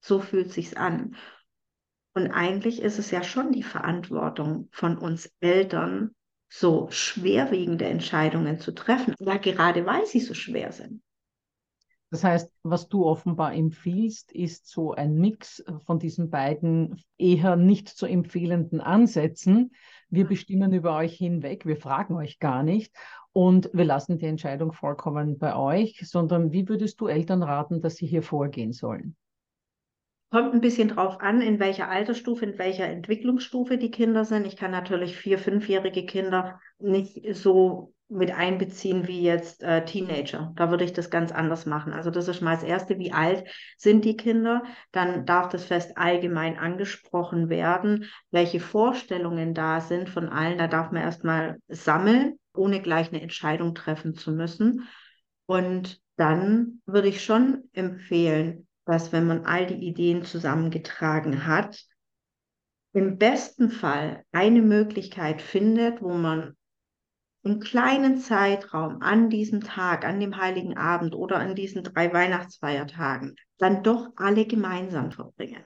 So 0.00 0.18
fühlt 0.18 0.52
sich's 0.52 0.74
an. 0.74 1.14
Und 2.14 2.32
eigentlich 2.32 2.82
ist 2.82 2.98
es 2.98 3.12
ja 3.12 3.22
schon 3.22 3.52
die 3.52 3.62
Verantwortung 3.62 4.68
von 4.72 4.98
uns 4.98 5.32
Eltern, 5.38 6.16
so 6.48 6.88
schwerwiegende 6.90 7.84
Entscheidungen 7.84 8.58
zu 8.58 8.72
treffen, 8.72 9.14
ja 9.20 9.36
gerade 9.36 9.86
weil 9.86 10.04
sie 10.04 10.18
so 10.18 10.34
schwer 10.34 10.72
sind. 10.72 11.00
Das 12.10 12.24
heißt, 12.24 12.50
was 12.64 12.88
du 12.88 13.04
offenbar 13.04 13.54
empfiehlst, 13.54 14.32
ist 14.32 14.66
so 14.66 14.94
ein 14.94 15.14
Mix 15.14 15.62
von 15.84 16.00
diesen 16.00 16.28
beiden 16.28 17.00
eher 17.18 17.54
nicht 17.54 17.88
zu 17.88 18.06
empfehlenden 18.06 18.80
Ansätzen. 18.80 19.70
Wir 20.08 20.26
bestimmen 20.26 20.72
über 20.72 20.96
euch 20.96 21.14
hinweg, 21.14 21.66
wir 21.66 21.76
fragen 21.76 22.16
euch 22.16 22.40
gar 22.40 22.64
nicht 22.64 22.92
und 23.38 23.70
wir 23.72 23.84
lassen 23.84 24.18
die 24.18 24.26
Entscheidung 24.26 24.72
vollkommen 24.72 25.38
bei 25.38 25.54
euch, 25.54 26.00
sondern 26.02 26.50
wie 26.50 26.68
würdest 26.68 27.00
du 27.00 27.06
Eltern 27.06 27.44
raten, 27.44 27.80
dass 27.80 27.94
sie 27.94 28.06
hier 28.08 28.24
vorgehen 28.24 28.72
sollen? 28.72 29.14
Kommt 30.32 30.54
ein 30.54 30.60
bisschen 30.60 30.88
drauf 30.88 31.20
an, 31.20 31.40
in 31.40 31.60
welcher 31.60 31.88
Altersstufe, 31.88 32.44
in 32.44 32.58
welcher 32.58 32.86
Entwicklungsstufe 32.86 33.78
die 33.78 33.92
Kinder 33.92 34.24
sind. 34.24 34.44
Ich 34.44 34.56
kann 34.56 34.72
natürlich 34.72 35.16
vier-, 35.16 35.38
fünfjährige 35.38 36.04
Kinder 36.04 36.58
nicht 36.80 37.32
so 37.36 37.94
mit 38.08 38.34
einbeziehen 38.34 39.06
wie 39.06 39.22
jetzt 39.22 39.62
äh, 39.62 39.84
Teenager. 39.84 40.52
Da 40.56 40.70
würde 40.70 40.82
ich 40.82 40.92
das 40.92 41.08
ganz 41.08 41.30
anders 41.30 41.64
machen. 41.64 41.92
Also 41.92 42.10
das 42.10 42.26
ist 42.26 42.40
mal 42.40 42.56
das 42.56 42.64
Erste, 42.64 42.98
wie 42.98 43.12
alt 43.12 43.44
sind 43.76 44.04
die 44.04 44.16
Kinder? 44.16 44.64
Dann 44.90 45.26
darf 45.26 45.48
das 45.50 45.64
Fest 45.64 45.96
allgemein 45.96 46.58
angesprochen 46.58 47.50
werden, 47.50 48.06
welche 48.32 48.58
Vorstellungen 48.58 49.54
da 49.54 49.80
sind 49.80 50.08
von 50.08 50.28
allen. 50.28 50.58
Da 50.58 50.66
darf 50.66 50.90
man 50.90 51.02
erstmal 51.02 51.58
sammeln, 51.68 52.36
ohne 52.58 52.82
gleich 52.82 53.08
eine 53.08 53.22
Entscheidung 53.22 53.74
treffen 53.74 54.14
zu 54.14 54.32
müssen. 54.32 54.88
Und 55.46 56.00
dann 56.16 56.82
würde 56.84 57.08
ich 57.08 57.24
schon 57.24 57.64
empfehlen, 57.72 58.66
dass 58.84 59.12
wenn 59.12 59.26
man 59.26 59.46
all 59.46 59.66
die 59.66 59.86
Ideen 59.86 60.24
zusammengetragen 60.24 61.46
hat, 61.46 61.84
im 62.92 63.18
besten 63.18 63.70
Fall 63.70 64.24
eine 64.32 64.62
Möglichkeit 64.62 65.40
findet, 65.42 66.02
wo 66.02 66.14
man 66.14 66.56
einen 67.44 67.60
kleinen 67.60 68.18
Zeitraum 68.18 69.00
an 69.00 69.30
diesem 69.30 69.60
Tag, 69.60 70.04
an 70.04 70.20
dem 70.20 70.36
Heiligen 70.36 70.76
Abend 70.76 71.14
oder 71.14 71.38
an 71.38 71.54
diesen 71.54 71.82
drei 71.84 72.12
Weihnachtsfeiertagen 72.12 73.36
dann 73.58 73.82
doch 73.82 74.10
alle 74.16 74.46
gemeinsam 74.46 75.12
verbringen. 75.12 75.64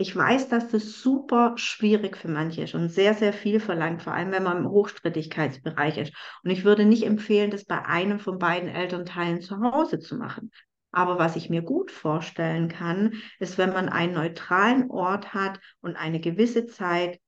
Ich 0.00 0.14
weiß, 0.14 0.48
dass 0.48 0.68
das 0.68 1.02
super 1.02 1.54
schwierig 1.56 2.16
für 2.16 2.28
manche 2.28 2.62
ist 2.62 2.74
und 2.76 2.88
sehr, 2.88 3.14
sehr 3.14 3.32
viel 3.32 3.58
verlangt, 3.58 4.00
vor 4.00 4.14
allem 4.14 4.30
wenn 4.30 4.44
man 4.44 4.58
im 4.58 4.68
Hochstrittigkeitsbereich 4.68 5.98
ist. 5.98 6.12
Und 6.44 6.50
ich 6.50 6.64
würde 6.64 6.84
nicht 6.84 7.04
empfehlen, 7.04 7.50
das 7.50 7.64
bei 7.64 7.84
einem 7.84 8.20
von 8.20 8.38
beiden 8.38 8.68
Elternteilen 8.68 9.40
zu 9.40 9.58
Hause 9.60 9.98
zu 9.98 10.16
machen. 10.16 10.52
Aber 10.92 11.18
was 11.18 11.34
ich 11.34 11.50
mir 11.50 11.62
gut 11.62 11.90
vorstellen 11.90 12.68
kann, 12.68 13.14
ist, 13.40 13.58
wenn 13.58 13.72
man 13.72 13.88
einen 13.88 14.14
neutralen 14.14 14.88
Ort 14.88 15.34
hat 15.34 15.58
und 15.80 15.96
eine 15.96 16.20
gewisse 16.20 16.66
Zeit, 16.66 17.20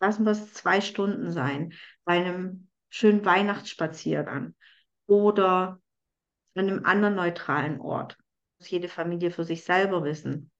lassen 0.00 0.24
wir 0.24 0.32
es 0.32 0.52
zwei 0.54 0.80
Stunden 0.80 1.30
sein, 1.30 1.72
bei 2.04 2.14
einem 2.14 2.68
schönen 2.88 3.24
Weihnachtsspaziergang 3.24 4.56
oder 5.06 5.80
an 6.56 6.68
einem 6.68 6.84
anderen 6.84 7.14
neutralen 7.14 7.80
Ort. 7.80 8.18
Muss 8.58 8.70
jede 8.70 8.88
Familie 8.88 9.30
für 9.30 9.44
sich 9.44 9.62
selber 9.62 10.02
wissen. 10.02 10.51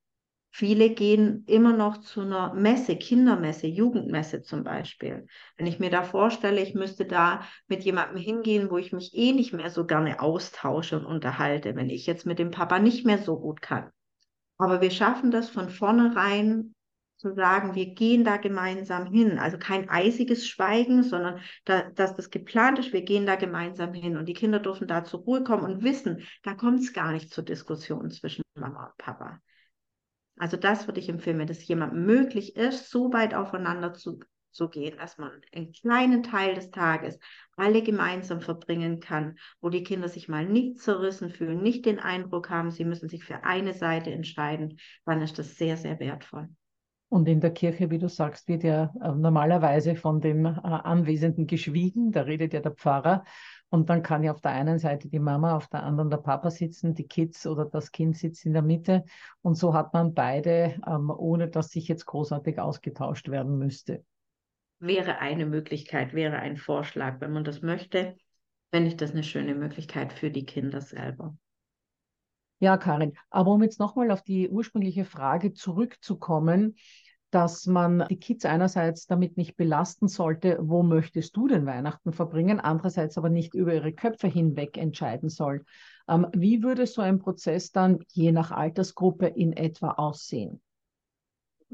Viele 0.55 0.91
gehen 0.91 1.45
immer 1.47 1.75
noch 1.75 1.97
zu 2.03 2.21
einer 2.21 2.53
Messe, 2.53 2.97
Kindermesse, 2.97 3.67
Jugendmesse 3.67 4.43
zum 4.43 4.65
Beispiel. 4.65 5.27
Wenn 5.57 5.67
ich 5.67 5.79
mir 5.79 5.89
da 5.89 6.03
vorstelle, 6.03 6.61
ich 6.61 6.75
müsste 6.75 7.07
da 7.07 7.41
mit 7.69 7.85
jemandem 7.85 8.19
hingehen, 8.19 8.71
wo 8.71 8.77
ich 8.77 8.93
mich 8.93 9.17
eh 9.17 9.33
nicht 9.33 9.55
mehr 9.55 9.71
so 9.71 9.87
gerne 9.87 10.21
austausche 10.21 10.99
und 10.99 11.07
unterhalte, 11.07 11.75
wenn 11.75 11.89
ich 11.89 12.05
jetzt 12.05 12.27
mit 12.27 12.39
dem 12.39 12.51
Papa 12.51 12.79
nicht 12.79 13.07
mehr 13.07 13.17
so 13.17 13.41
gut 13.41 13.63
kann. 13.63 13.91
Aber 14.59 14.83
wir 14.83 14.91
schaffen 14.91 15.31
das 15.31 15.49
von 15.49 15.71
vornherein 15.71 16.75
zu 17.17 17.33
sagen, 17.33 17.75
wir 17.75 17.95
gehen 17.95 18.23
da 18.23 18.37
gemeinsam 18.37 19.07
hin. 19.07 19.39
Also 19.39 19.57
kein 19.57 19.89
eisiges 19.89 20.47
Schweigen, 20.47 21.03
sondern 21.03 21.41
da, 21.65 21.89
dass 21.91 22.15
das 22.15 22.29
geplant 22.29 22.79
ist, 22.79 22.93
wir 22.93 23.03
gehen 23.03 23.25
da 23.25 23.37
gemeinsam 23.37 23.95
hin. 23.95 24.19
Und 24.19 24.27
die 24.27 24.35
Kinder 24.35 24.59
dürfen 24.59 24.87
da 24.87 25.03
zur 25.03 25.21
Ruhe 25.21 25.45
kommen 25.45 25.65
und 25.65 25.83
wissen, 25.83 26.27
da 26.43 26.53
kommt 26.53 26.81
es 26.81 26.93
gar 26.93 27.13
nicht 27.13 27.31
zur 27.31 27.43
Diskussion 27.43 28.11
zwischen 28.11 28.43
Mama 28.55 28.87
und 28.87 28.99
Papa. 28.99 29.41
Also 30.43 30.57
das 30.57 30.89
würde 30.89 30.99
ich 30.99 31.09
empfehlen, 31.09 31.39
wenn 31.39 31.49
es 31.49 31.65
jemandem 31.69 32.05
möglich 32.05 32.57
ist, 32.57 32.91
so 32.91 33.13
weit 33.13 33.33
aufeinander 33.33 33.95
zu, 33.95 34.19
zu 34.51 34.69
gehen, 34.69 34.97
dass 34.99 35.17
man 35.17 35.31
einen 35.55 35.71
kleinen 35.71 36.25
Teil 36.25 36.57
des 36.57 36.73
Tages 36.73 37.21
alle 37.57 37.81
gemeinsam 37.81 38.41
verbringen 38.41 38.99
kann, 38.99 39.39
wo 39.61 39.69
die 39.69 39.85
Kinder 39.85 40.09
sich 40.09 40.29
mal 40.29 40.45
nicht 40.45 40.81
zerrissen 40.81 41.31
fühlen, 41.31 41.63
nicht 41.63 41.87
den 41.87 42.01
Eindruck 42.01 42.51
haben, 42.51 42.73
sie 42.73 42.85
müssen 42.85 43.09
sich 43.09 43.23
für 43.23 43.45
eine 43.45 43.73
Seite 43.73 44.11
entscheiden, 44.11 44.81
dann 45.05 45.23
ist 45.23 45.39
das 45.39 45.55
sehr, 45.55 45.77
sehr 45.77 46.01
wertvoll. 46.01 46.49
Und 47.09 47.29
in 47.29 47.41
der 47.41 47.53
Kirche, 47.53 47.91
wie 47.91 47.99
du 47.99 48.09
sagst, 48.09 48.49
wird 48.49 48.65
ja 48.65 48.93
äh, 49.01 49.13
normalerweise 49.13 49.95
von 49.95 50.21
dem 50.21 50.47
äh, 50.47 50.51
Anwesenden 50.51 51.47
geschwiegen. 51.47 52.11
Da 52.11 52.23
redet 52.23 52.53
ja 52.53 52.59
der 52.59 52.73
Pfarrer. 52.73 53.23
Und 53.73 53.89
dann 53.89 54.03
kann 54.03 54.23
ja 54.23 54.33
auf 54.33 54.43
der 54.43 54.51
einen 54.51 54.79
Seite 54.79 55.09
die 55.09 55.19
Mama, 55.19 55.57
auf 55.57 55.67
der 55.67 55.83
anderen 55.83 56.11
der 56.11 56.19
Papa 56.19 56.51
sitzen, 56.51 56.95
die 56.95 57.07
Kids 57.07 57.47
oder 57.47 57.65
das 57.65 57.91
Kind 57.91 58.19
sitzt 58.19 58.45
in 58.45 58.53
der 58.53 58.61
Mitte. 58.61 59.03
Und 59.41 59.55
so 59.55 59.73
hat 59.73 59.95
man 59.95 60.13
beide, 60.13 60.79
ähm, 60.87 61.09
ohne 61.09 61.49
dass 61.49 61.71
sich 61.71 61.89
jetzt 61.89 62.05
großartig 62.05 62.59
ausgetauscht 62.59 63.31
werden 63.31 63.57
müsste. 63.57 64.05
Wäre 64.79 65.21
eine 65.21 65.47
Möglichkeit, 65.47 66.13
wäre 66.13 66.37
ein 66.37 66.59
Vorschlag, 66.59 67.23
wenn 67.23 67.33
man 67.33 67.45
das 67.45 67.63
möchte, 67.63 68.19
fände 68.71 68.89
ich 68.89 68.99
das 68.99 69.13
eine 69.13 69.23
schöne 69.23 69.55
Möglichkeit 69.55 70.13
für 70.13 70.31
die 70.31 70.45
Kinder 70.45 70.83
selber. 70.83 71.35
Ja, 72.59 72.77
Karin, 72.77 73.17
aber 73.31 73.53
um 73.53 73.63
jetzt 73.63 73.81
nochmal 73.81 74.11
auf 74.11 74.23
die 74.23 74.51
ursprüngliche 74.51 75.07
Frage 75.07 75.55
zurückzukommen, 75.55 76.77
dass 77.33 77.67
man 77.67 78.07
die 78.11 78.19
Kids 78.19 78.45
einerseits 78.45 79.07
damit 79.07 79.37
nicht 79.37 79.57
belasten 79.57 80.07
sollte, 80.07 80.59
wo 80.61 80.83
möchtest 80.83 81.35
du 81.37 81.49
denn 81.49 81.67
Weihnachten 81.67 82.13
verbringen, 82.13 82.61
andererseits 82.61 83.17
aber 83.17 83.31
nicht 83.31 83.55
über 83.55 83.75
ihre 83.75 83.93
Köpfe 83.93 84.29
hinweg 84.29 84.77
entscheiden 84.77 85.31
soll. 85.31 85.65
Ähm, 86.09 86.27
wie 86.35 86.63
würde 86.63 86.87
so 86.87 87.01
ein 87.01 87.19
Prozess 87.19 87.73
dann 87.73 88.01
je 88.13 88.33
nach 88.33 88.51
Altersgruppe 88.51 89.27
in 89.27 89.55
etwa 89.55 89.93
aussehen? 89.93 90.61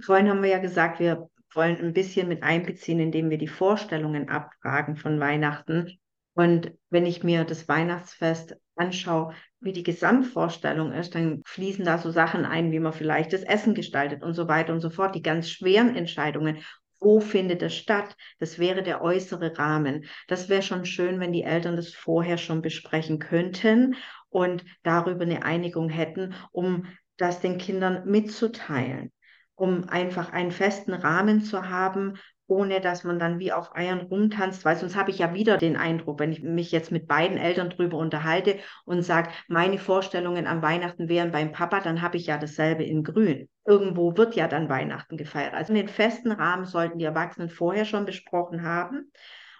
Vorhin 0.01 0.29
haben 0.29 0.43
wir 0.43 0.51
ja 0.51 0.59
gesagt, 0.59 1.01
wir 1.01 1.29
wollen 1.53 1.77
ein 1.79 1.93
bisschen 1.93 2.29
mit 2.29 2.45
einbeziehen, 2.45 3.01
indem 3.01 3.31
wir 3.31 3.39
die 3.39 3.49
Vorstellungen 3.49 4.29
abfragen 4.29 4.97
von 4.97 5.19
Weihnachten. 5.19 5.99
Und 6.39 6.71
wenn 6.89 7.05
ich 7.05 7.25
mir 7.25 7.43
das 7.43 7.67
Weihnachtsfest 7.67 8.55
anschaue, 8.77 9.35
wie 9.59 9.73
die 9.73 9.83
Gesamtvorstellung 9.83 10.93
ist, 10.93 11.17
dann 11.17 11.43
fließen 11.45 11.85
da 11.85 11.99
so 11.99 12.13
Sachen 12.13 12.45
ein, 12.45 12.71
wie 12.71 12.79
man 12.79 12.93
vielleicht 12.93 13.33
das 13.33 13.43
Essen 13.43 13.75
gestaltet 13.75 14.23
und 14.23 14.35
so 14.35 14.47
weiter 14.47 14.73
und 14.73 14.81
so 14.81 14.89
fort. 14.89 15.17
Die 15.17 15.23
ganz 15.23 15.51
schweren 15.51 15.97
Entscheidungen, 15.97 16.59
wo 17.01 17.19
findet 17.19 17.61
es 17.63 17.75
statt? 17.75 18.15
Das 18.39 18.61
wäre 18.61 18.85
der 18.85 19.03
äußere 19.03 19.59
Rahmen. 19.59 20.05
Das 20.29 20.49
wäre 20.49 20.63
schon 20.63 20.85
schön, 20.85 21.19
wenn 21.19 21.33
die 21.33 21.43
Eltern 21.43 21.75
das 21.75 21.93
vorher 21.93 22.39
schon 22.39 22.63
besprechen 22.63 23.19
könnten 23.19 23.97
und 24.29 24.65
darüber 24.85 25.23
eine 25.23 25.45
Einigung 25.45 25.89
hätten, 25.89 26.35
um 26.53 26.87
das 27.17 27.41
den 27.41 27.59
Kindern 27.59 28.09
mitzuteilen, 28.09 29.11
um 29.57 29.89
einfach 29.89 30.33
einen 30.33 30.53
festen 30.53 30.95
Rahmen 30.95 31.41
zu 31.41 31.69
haben, 31.69 32.17
ohne 32.49 32.81
dass 32.81 33.05
man 33.05 33.19
dann 33.19 33.39
wie 33.39 33.53
auf 33.53 33.77
Eiern 33.77 34.01
rumtanzt, 34.01 34.65
weil 34.65 34.77
sonst 34.77 34.97
habe 34.97 35.11
ich 35.11 35.19
ja 35.19 35.35
wieder 35.35 35.59
den 35.59 35.77
Eindruck, 35.77 36.19
wenn 36.19 36.33
ich 36.33 36.43
mich 36.43 36.73
jetzt 36.73 36.91
mit 36.91 37.07
beiden 37.07 37.37
Eltern 37.37 37.71
drüber 37.71 37.99
unterhalte 37.99 38.59
und 38.85 39.03
sage, 39.03 39.31
meine 39.47 39.79
Vorstellungen 39.79 40.47
an 40.47 40.63
Weihnachten 40.63 41.09
wären 41.09 41.31
beim 41.31 41.53
Papa, 41.53 41.81
dann 41.81 42.03
habe 42.03 42.17
ich 42.17 42.27
ja 42.27 42.39
dasselbe 42.39 42.85
in 42.85 43.05
Grün. 43.05 43.49
Irgendwo 43.67 44.17
wird 44.17 44.35
ja 44.35 44.49
dann 44.49 44.71
Weihnachten 44.71 45.19
gefeiert. 45.19 45.55
Also 45.55 45.75
den 45.75 45.89
festen 45.89 46.33
Rahmen 46.33 46.65
sollten 46.65 46.99
die 46.99 47.05
Erwachsenen 47.05 47.51
vorher 47.51 47.85
schon 47.85 48.07
besprochen 48.07 48.63
haben 48.63 49.13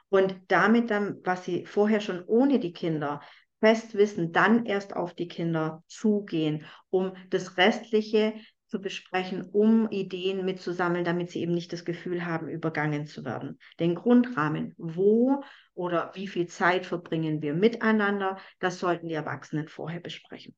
und 0.09 0.35
damit 0.49 0.91
dann, 0.91 1.19
was 1.25 1.45
sie 1.45 1.67
vorher 1.67 2.01
schon 2.01 2.25
ohne 2.25 2.59
die 2.59 2.73
Kinder 2.73 3.21
fest 3.61 3.95
wissen, 3.95 4.33
dann 4.33 4.65
erst 4.65 4.97
auf 4.97 5.15
die 5.15 5.29
Kinder 5.29 5.83
zugehen, 5.89 6.65
um 6.91 7.13
das 7.29 7.59
Restliche 7.59 8.35
zu 8.69 8.81
besprechen, 8.81 9.49
um 9.53 9.89
Ideen 9.91 10.45
mitzusammeln, 10.45 11.05
damit 11.05 11.31
sie 11.31 11.41
eben 11.41 11.55
nicht 11.55 11.73
das 11.73 11.85
Gefühl 11.85 12.25
haben, 12.25 12.49
übergangen 12.49 13.07
zu 13.07 13.25
werden. 13.25 13.59
Den 13.81 13.95
Grundrahmen, 13.95 14.75
wo 14.77 15.43
oder 15.75 16.13
wie 16.15 16.29
viel 16.29 16.47
Zeit 16.47 16.87
verbringen 16.87 17.41
wir 17.43 17.55
miteinander, 17.55 18.39
das 18.61 18.79
sollten 18.79 19.09
die 19.09 19.15
Erwachsenen 19.15 19.69
vorher 19.69 20.01
besprechen. 20.01 20.55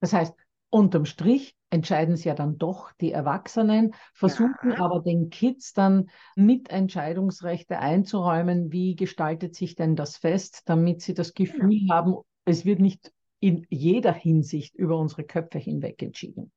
Das 0.00 0.12
heißt, 0.12 0.34
unterm 0.70 1.04
Strich 1.04 1.56
entscheiden 1.70 2.14
es 2.14 2.24
ja 2.24 2.34
dann 2.34 2.58
doch 2.58 2.92
die 3.00 3.12
Erwachsenen, 3.12 3.94
versuchen 4.14 4.70
ja. 4.70 4.80
aber 4.80 5.00
den 5.00 5.30
Kids 5.30 5.72
dann 5.72 6.10
Mitentscheidungsrechte 6.36 7.78
einzuräumen, 7.78 8.72
wie 8.72 8.96
gestaltet 8.96 9.54
sich 9.54 9.74
denn 9.74 9.96
das 9.96 10.16
Fest, 10.16 10.62
damit 10.66 11.02
sie 11.02 11.14
das 11.14 11.34
Gefühl 11.34 11.86
ja. 11.86 11.96
haben, 11.96 12.16
es 12.44 12.64
wird 12.64 12.80
nicht 12.80 13.12
in 13.40 13.66
jeder 13.70 14.12
Hinsicht 14.12 14.74
über 14.74 14.98
unsere 14.98 15.24
Köpfe 15.24 15.58
hinweg 15.58 16.02
entschieden. 16.02 16.52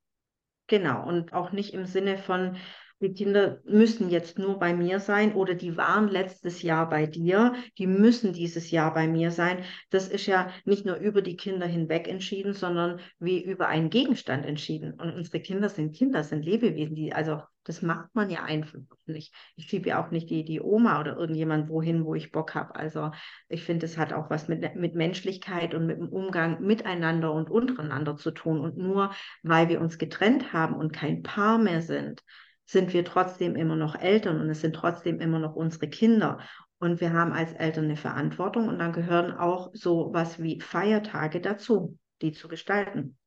Genau, 0.73 1.07
und 1.07 1.33
auch 1.33 1.51
nicht 1.51 1.75
im 1.75 1.85
Sinne 1.85 2.17
von, 2.17 2.57
die 2.99 3.13
Kinder 3.13 3.61
müssen 3.63 4.09
jetzt 4.09 4.39
nur 4.39 4.57
bei 4.57 4.73
mir 4.73 4.99
sein 4.99 5.35
oder 5.35 5.53
die 5.53 5.77
waren 5.77 6.07
letztes 6.07 6.63
Jahr 6.63 6.89
bei 6.89 7.05
dir, 7.05 7.53
die 7.77 7.85
müssen 7.85 8.33
dieses 8.33 8.71
Jahr 8.71 8.91
bei 8.91 9.07
mir 9.07 9.29
sein. 9.29 9.63
Das 9.91 10.07
ist 10.07 10.25
ja 10.25 10.49
nicht 10.65 10.83
nur 10.83 10.95
über 10.95 11.21
die 11.21 11.37
Kinder 11.37 11.67
hinweg 11.67 12.07
entschieden, 12.07 12.53
sondern 12.55 13.01
wie 13.19 13.43
über 13.43 13.67
einen 13.67 13.91
Gegenstand 13.91 14.47
entschieden. 14.47 14.93
Und 14.93 15.13
unsere 15.13 15.41
Kinder 15.41 15.69
sind 15.69 15.95
Kinder, 15.95 16.23
sind 16.23 16.43
Lebewesen, 16.43 16.95
die, 16.95 17.13
also 17.13 17.43
das 17.63 17.81
macht 17.81 18.13
man 18.13 18.29
ja 18.29 18.43
einfach 18.43 18.79
nicht. 19.05 19.33
Ich 19.55 19.65
schiebe 19.65 19.89
ja 19.89 20.03
auch 20.03 20.11
nicht 20.11 20.29
die, 20.29 20.43
die 20.43 20.61
Oma 20.61 20.99
oder 20.99 21.17
irgendjemand 21.17 21.69
wohin, 21.69 22.05
wo 22.05 22.15
ich 22.15 22.31
Bock 22.31 22.55
habe. 22.55 22.75
Also 22.75 23.11
ich 23.47 23.63
finde, 23.63 23.85
es 23.85 23.97
hat 23.97 24.13
auch 24.13 24.29
was 24.29 24.47
mit, 24.47 24.75
mit 24.75 24.95
Menschlichkeit 24.95 25.73
und 25.73 25.85
mit 25.85 25.97
dem 25.97 26.09
Umgang 26.09 26.61
miteinander 26.61 27.31
und 27.33 27.49
untereinander 27.49 28.17
zu 28.17 28.31
tun. 28.31 28.59
Und 28.59 28.77
nur 28.77 29.11
weil 29.43 29.69
wir 29.69 29.81
uns 29.81 29.97
getrennt 29.97 30.53
haben 30.53 30.75
und 30.75 30.91
kein 30.91 31.23
Paar 31.23 31.57
mehr 31.57 31.81
sind, 31.81 32.21
sind 32.65 32.93
wir 32.93 33.05
trotzdem 33.05 33.55
immer 33.55 33.75
noch 33.75 33.95
Eltern 33.95 34.39
und 34.39 34.49
es 34.49 34.61
sind 34.61 34.75
trotzdem 34.75 35.19
immer 35.19 35.39
noch 35.39 35.55
unsere 35.55 35.89
Kinder. 35.89 36.39
Und 36.79 36.99
wir 36.99 37.13
haben 37.13 37.31
als 37.31 37.53
Eltern 37.53 37.85
eine 37.85 37.95
Verantwortung 37.95 38.67
und 38.67 38.79
dann 38.79 38.91
gehören 38.91 39.31
auch 39.31 39.71
so 39.73 40.09
was 40.11 40.41
wie 40.41 40.59
Feiertage 40.59 41.39
dazu, 41.39 41.97
die 42.21 42.33
zu 42.33 42.49
gestalten. 42.49 43.17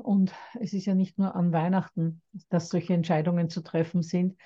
Und 0.00 0.32
es 0.60 0.72
ist 0.72 0.86
ja 0.86 0.94
nicht 0.94 1.18
nur 1.18 1.34
an 1.34 1.52
Weihnachten, 1.52 2.22
dass 2.48 2.68
solche 2.68 2.94
Entscheidungen 2.94 3.48
zu 3.48 3.62
treffen 3.62 4.02
sind. 4.02 4.36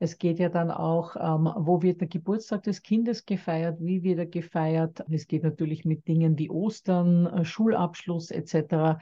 Es 0.00 0.18
geht 0.18 0.38
ja 0.38 0.48
dann 0.48 0.70
auch, 0.70 1.16
ähm, 1.16 1.50
wo 1.56 1.82
wird 1.82 2.00
der 2.00 2.08
Geburtstag 2.08 2.64
des 2.64 2.82
Kindes 2.82 3.26
gefeiert, 3.26 3.78
wie 3.80 4.02
wird 4.02 4.18
er 4.18 4.26
gefeiert. 4.26 5.04
Es 5.08 5.28
geht 5.28 5.44
natürlich 5.44 5.84
mit 5.84 6.08
Dingen 6.08 6.36
wie 6.36 6.50
Ostern, 6.50 7.26
äh, 7.26 7.44
Schulabschluss 7.44 8.30
etc 8.30 8.98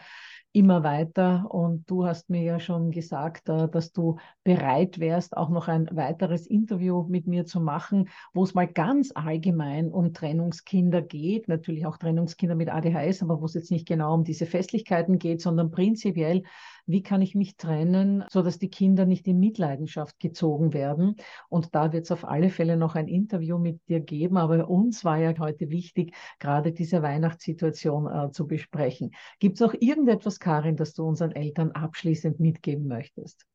immer 0.53 0.85
weiter. 0.85 1.47
Und 1.51 1.91
du 1.91 2.07
hast 2.07 2.31
mir 2.31 2.43
ja 2.43 2.61
schon 2.61 2.91
gesagt, 2.91 3.49
äh, 3.49 3.69
dass 3.69 3.93
du 3.93 4.17
bereit 4.45 4.99
wärst, 4.99 5.37
auch 5.37 5.49
noch 5.49 5.69
ein 5.69 5.89
weiteres 5.93 6.47
Interview 6.47 7.05
mit 7.05 7.27
mir 7.27 7.47
zu 7.47 7.61
machen, 7.61 8.09
wo 8.35 8.45
es 8.45 8.55
mal 8.55 8.67
ganz 8.67 9.13
allgemein 9.15 9.91
um 9.91 10.13
Trennungskinder 10.13 11.03
geht. 11.03 11.49
Natürlich 11.49 11.87
auch 11.87 11.97
Trennungskinder 11.97 12.55
mit 12.55 12.69
ADHS, 12.71 13.23
aber 13.23 13.41
wo 13.41 13.47
es 13.47 13.55
jetzt 13.55 13.71
nicht 13.71 13.87
genau 13.87 14.15
um 14.15 14.25
diese 14.25 14.47
Festlichkeiten 14.47 15.19
geht, 15.19 15.41
sondern 15.41 15.71
prinzipiell 15.71 16.43
wie 16.87 17.03
kann 17.03 17.23
ich 17.23 17.35
mich 17.35 17.57
trennen, 17.57 18.25
so 18.31 18.43
dass 18.43 18.59
die 18.59 18.71
Kinder 18.71 19.07
nicht 19.07 19.27
in 19.27 19.39
Mitleidenschaft 19.39 20.19
gezogen 20.19 20.73
werden. 20.73 21.17
Und 21.49 21.75
da 21.75 21.93
wird 21.93 22.05
es 22.05 22.13
auf 22.13 22.25
alle 22.25 22.51
Fälle 22.51 22.77
noch 22.77 22.95
ein 22.95 23.09
Interview 23.09 23.59
mit 23.59 23.81
dir 23.89 24.01
geben. 24.01 24.37
Aber 24.37 24.69
uns 24.69 25.05
war 25.05 25.19
ja 25.19 25.33
heute 25.39 25.71
wichtig, 25.71 26.15
gerade 26.39 26.73
diese 26.73 27.03
Weihnachtssituation 27.03 28.07
äh, 28.07 28.31
zu 28.31 28.47
besprechen. 28.47 29.13
Gibt 29.39 29.55
es 29.55 29.61
noch 29.61 29.75
irgendetwas, 29.79 30.39
Karin, 30.39 30.77
das 30.77 30.95
du 30.95 31.05
unseren 31.05 31.33
Eltern 31.33 31.73
abschließend 31.73 32.41
mitgeben 32.41 32.87
möchtest? 32.87 33.47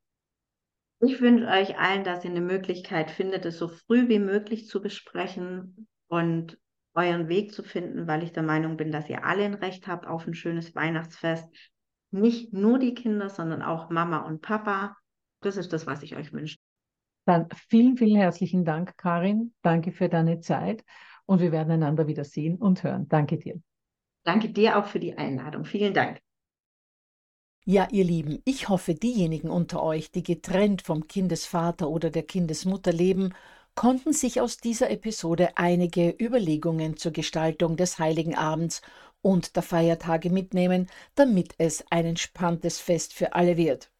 Ich 0.99 1.21
wünsche 1.21 1.47
euch 1.47 1.77
allen, 1.77 2.03
dass 2.03 2.23
ihr 2.23 2.31
eine 2.31 2.41
Möglichkeit 2.41 3.11
findet, 3.11 3.45
es 3.45 3.59
so 3.59 3.67
früh 3.67 4.09
wie 4.09 4.19
möglich 4.19 4.67
zu 4.67 4.81
besprechen 4.81 5.87
und 6.07 6.57
euren 6.95 7.29
Weg 7.29 7.53
zu 7.53 7.61
finden, 7.61 8.07
weil 8.07 8.23
ich 8.23 8.33
der 8.33 8.41
Meinung 8.41 8.77
bin, 8.77 8.91
dass 8.91 9.07
ihr 9.07 9.23
alle 9.23 9.43
ein 9.43 9.53
Recht 9.53 9.87
habt 9.87 10.07
auf 10.07 10.25
ein 10.25 10.33
schönes 10.33 10.73
Weihnachtsfest 10.73 11.47
nicht 12.11 12.53
nur 12.53 12.79
die 12.79 12.93
Kinder, 12.93 13.29
sondern 13.29 13.61
auch 13.61 13.89
Mama 13.89 14.19
und 14.19 14.41
Papa. 14.41 14.97
Das 15.41 15.57
ist 15.57 15.73
das, 15.73 15.85
was 15.85 16.03
ich 16.03 16.15
euch 16.15 16.33
wünsche. 16.33 16.57
Dann 17.25 17.47
vielen, 17.69 17.97
vielen 17.97 18.15
herzlichen 18.15 18.63
Dank, 18.63 18.97
Karin. 18.97 19.53
Danke 19.61 19.91
für 19.91 20.07
deine 20.07 20.39
Zeit 20.39 20.83
und 21.25 21.41
wir 21.41 21.51
werden 21.51 21.71
einander 21.71 22.07
wieder 22.07 22.23
sehen 22.23 22.55
und 22.55 22.83
hören. 22.83 23.07
Danke 23.09 23.37
dir. 23.37 23.61
Danke 24.23 24.49
dir 24.49 24.77
auch 24.77 24.85
für 24.85 24.99
die 24.99 25.17
Einladung. 25.17 25.65
Vielen 25.65 25.93
Dank. 25.93 26.19
Ja, 27.65 27.89
ihr 27.91 28.05
Lieben, 28.05 28.41
ich 28.45 28.69
hoffe, 28.69 28.95
diejenigen 28.95 29.49
unter 29.49 29.83
euch, 29.83 30.09
die 30.09 30.23
getrennt 30.23 30.81
vom 30.81 31.05
Kindesvater 31.05 31.89
oder 31.89 32.09
der 32.09 32.23
Kindesmutter 32.23 32.93
leben, 32.93 33.33
konnten 33.75 34.13
sich 34.13 34.39
aus 34.39 34.57
dieser 34.57 34.89
Episode 34.89 35.57
einige 35.57 36.15
Überlegungen 36.17 36.95
zur 36.95 37.11
Gestaltung 37.11 37.75
des 37.75 37.99
heiligen 37.99 38.35
Abends 38.35 38.81
und 39.21 39.55
der 39.55 39.63
Feiertage 39.63 40.29
mitnehmen, 40.29 40.89
damit 41.15 41.53
es 41.57 41.83
ein 41.89 42.05
entspanntes 42.05 42.79
Fest 42.79 43.13
für 43.13 43.33
alle 43.33 43.57
wird. 43.57 43.91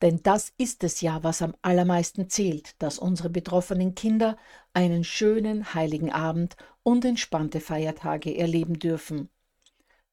Denn 0.00 0.22
das 0.22 0.52
ist 0.58 0.84
es 0.84 1.00
ja, 1.00 1.22
was 1.24 1.42
am 1.42 1.56
allermeisten 1.62 2.30
zählt, 2.30 2.80
dass 2.80 2.98
unsere 2.98 3.30
betroffenen 3.30 3.94
Kinder 3.94 4.36
einen 4.72 5.02
schönen 5.02 5.74
heiligen 5.74 6.12
Abend 6.12 6.56
und 6.84 7.04
entspannte 7.04 7.60
Feiertage 7.60 8.36
erleben 8.36 8.78
dürfen. 8.78 9.28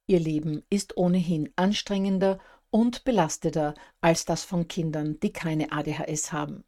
Ihr 0.08 0.20
Leben 0.20 0.64
ist 0.70 0.98
ohnehin 0.98 1.52
anstrengender 1.56 2.40
und 2.72 3.04
belasteter 3.04 3.74
als 4.02 4.26
das 4.26 4.44
von 4.44 4.68
Kindern, 4.68 5.20
die 5.20 5.32
keine 5.32 5.72
ADHS 5.72 6.32
haben. 6.32 6.64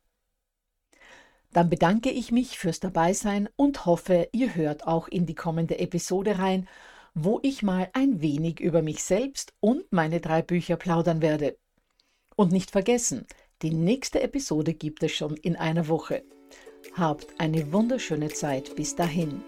Dann 1.53 1.69
bedanke 1.69 2.11
ich 2.11 2.31
mich 2.31 2.57
fürs 2.57 2.79
Dabeisein 2.79 3.49
und 3.55 3.85
hoffe, 3.85 4.29
ihr 4.31 4.55
hört 4.55 4.85
auch 4.85 5.07
in 5.07 5.25
die 5.25 5.35
kommende 5.35 5.79
Episode 5.79 6.37
rein, 6.39 6.67
wo 7.19 7.39
ich 7.41 7.63
mal 7.63 7.89
ein 7.93 8.21
wenig 8.21 8.59
über 8.59 8.83
mich 8.83 9.03
selbst 9.03 9.51
und 9.59 9.91
meine 9.91 10.21
drei 10.21 10.43
Bücher 10.43 10.75
plaudern 10.75 11.19
werde. 11.19 11.57
Und 12.35 12.51
nicht 12.51 12.69
vergessen, 12.69 13.25
die 13.63 13.71
nächste 13.71 14.21
Episode 14.21 14.75
gibt 14.75 15.01
es 15.01 15.13
schon 15.13 15.35
in 15.35 15.55
einer 15.55 15.87
Woche. 15.87 16.23
Habt 16.93 17.27
eine 17.39 17.73
wunderschöne 17.73 18.29
Zeit 18.29 18.75
bis 18.75 18.95
dahin. 18.95 19.43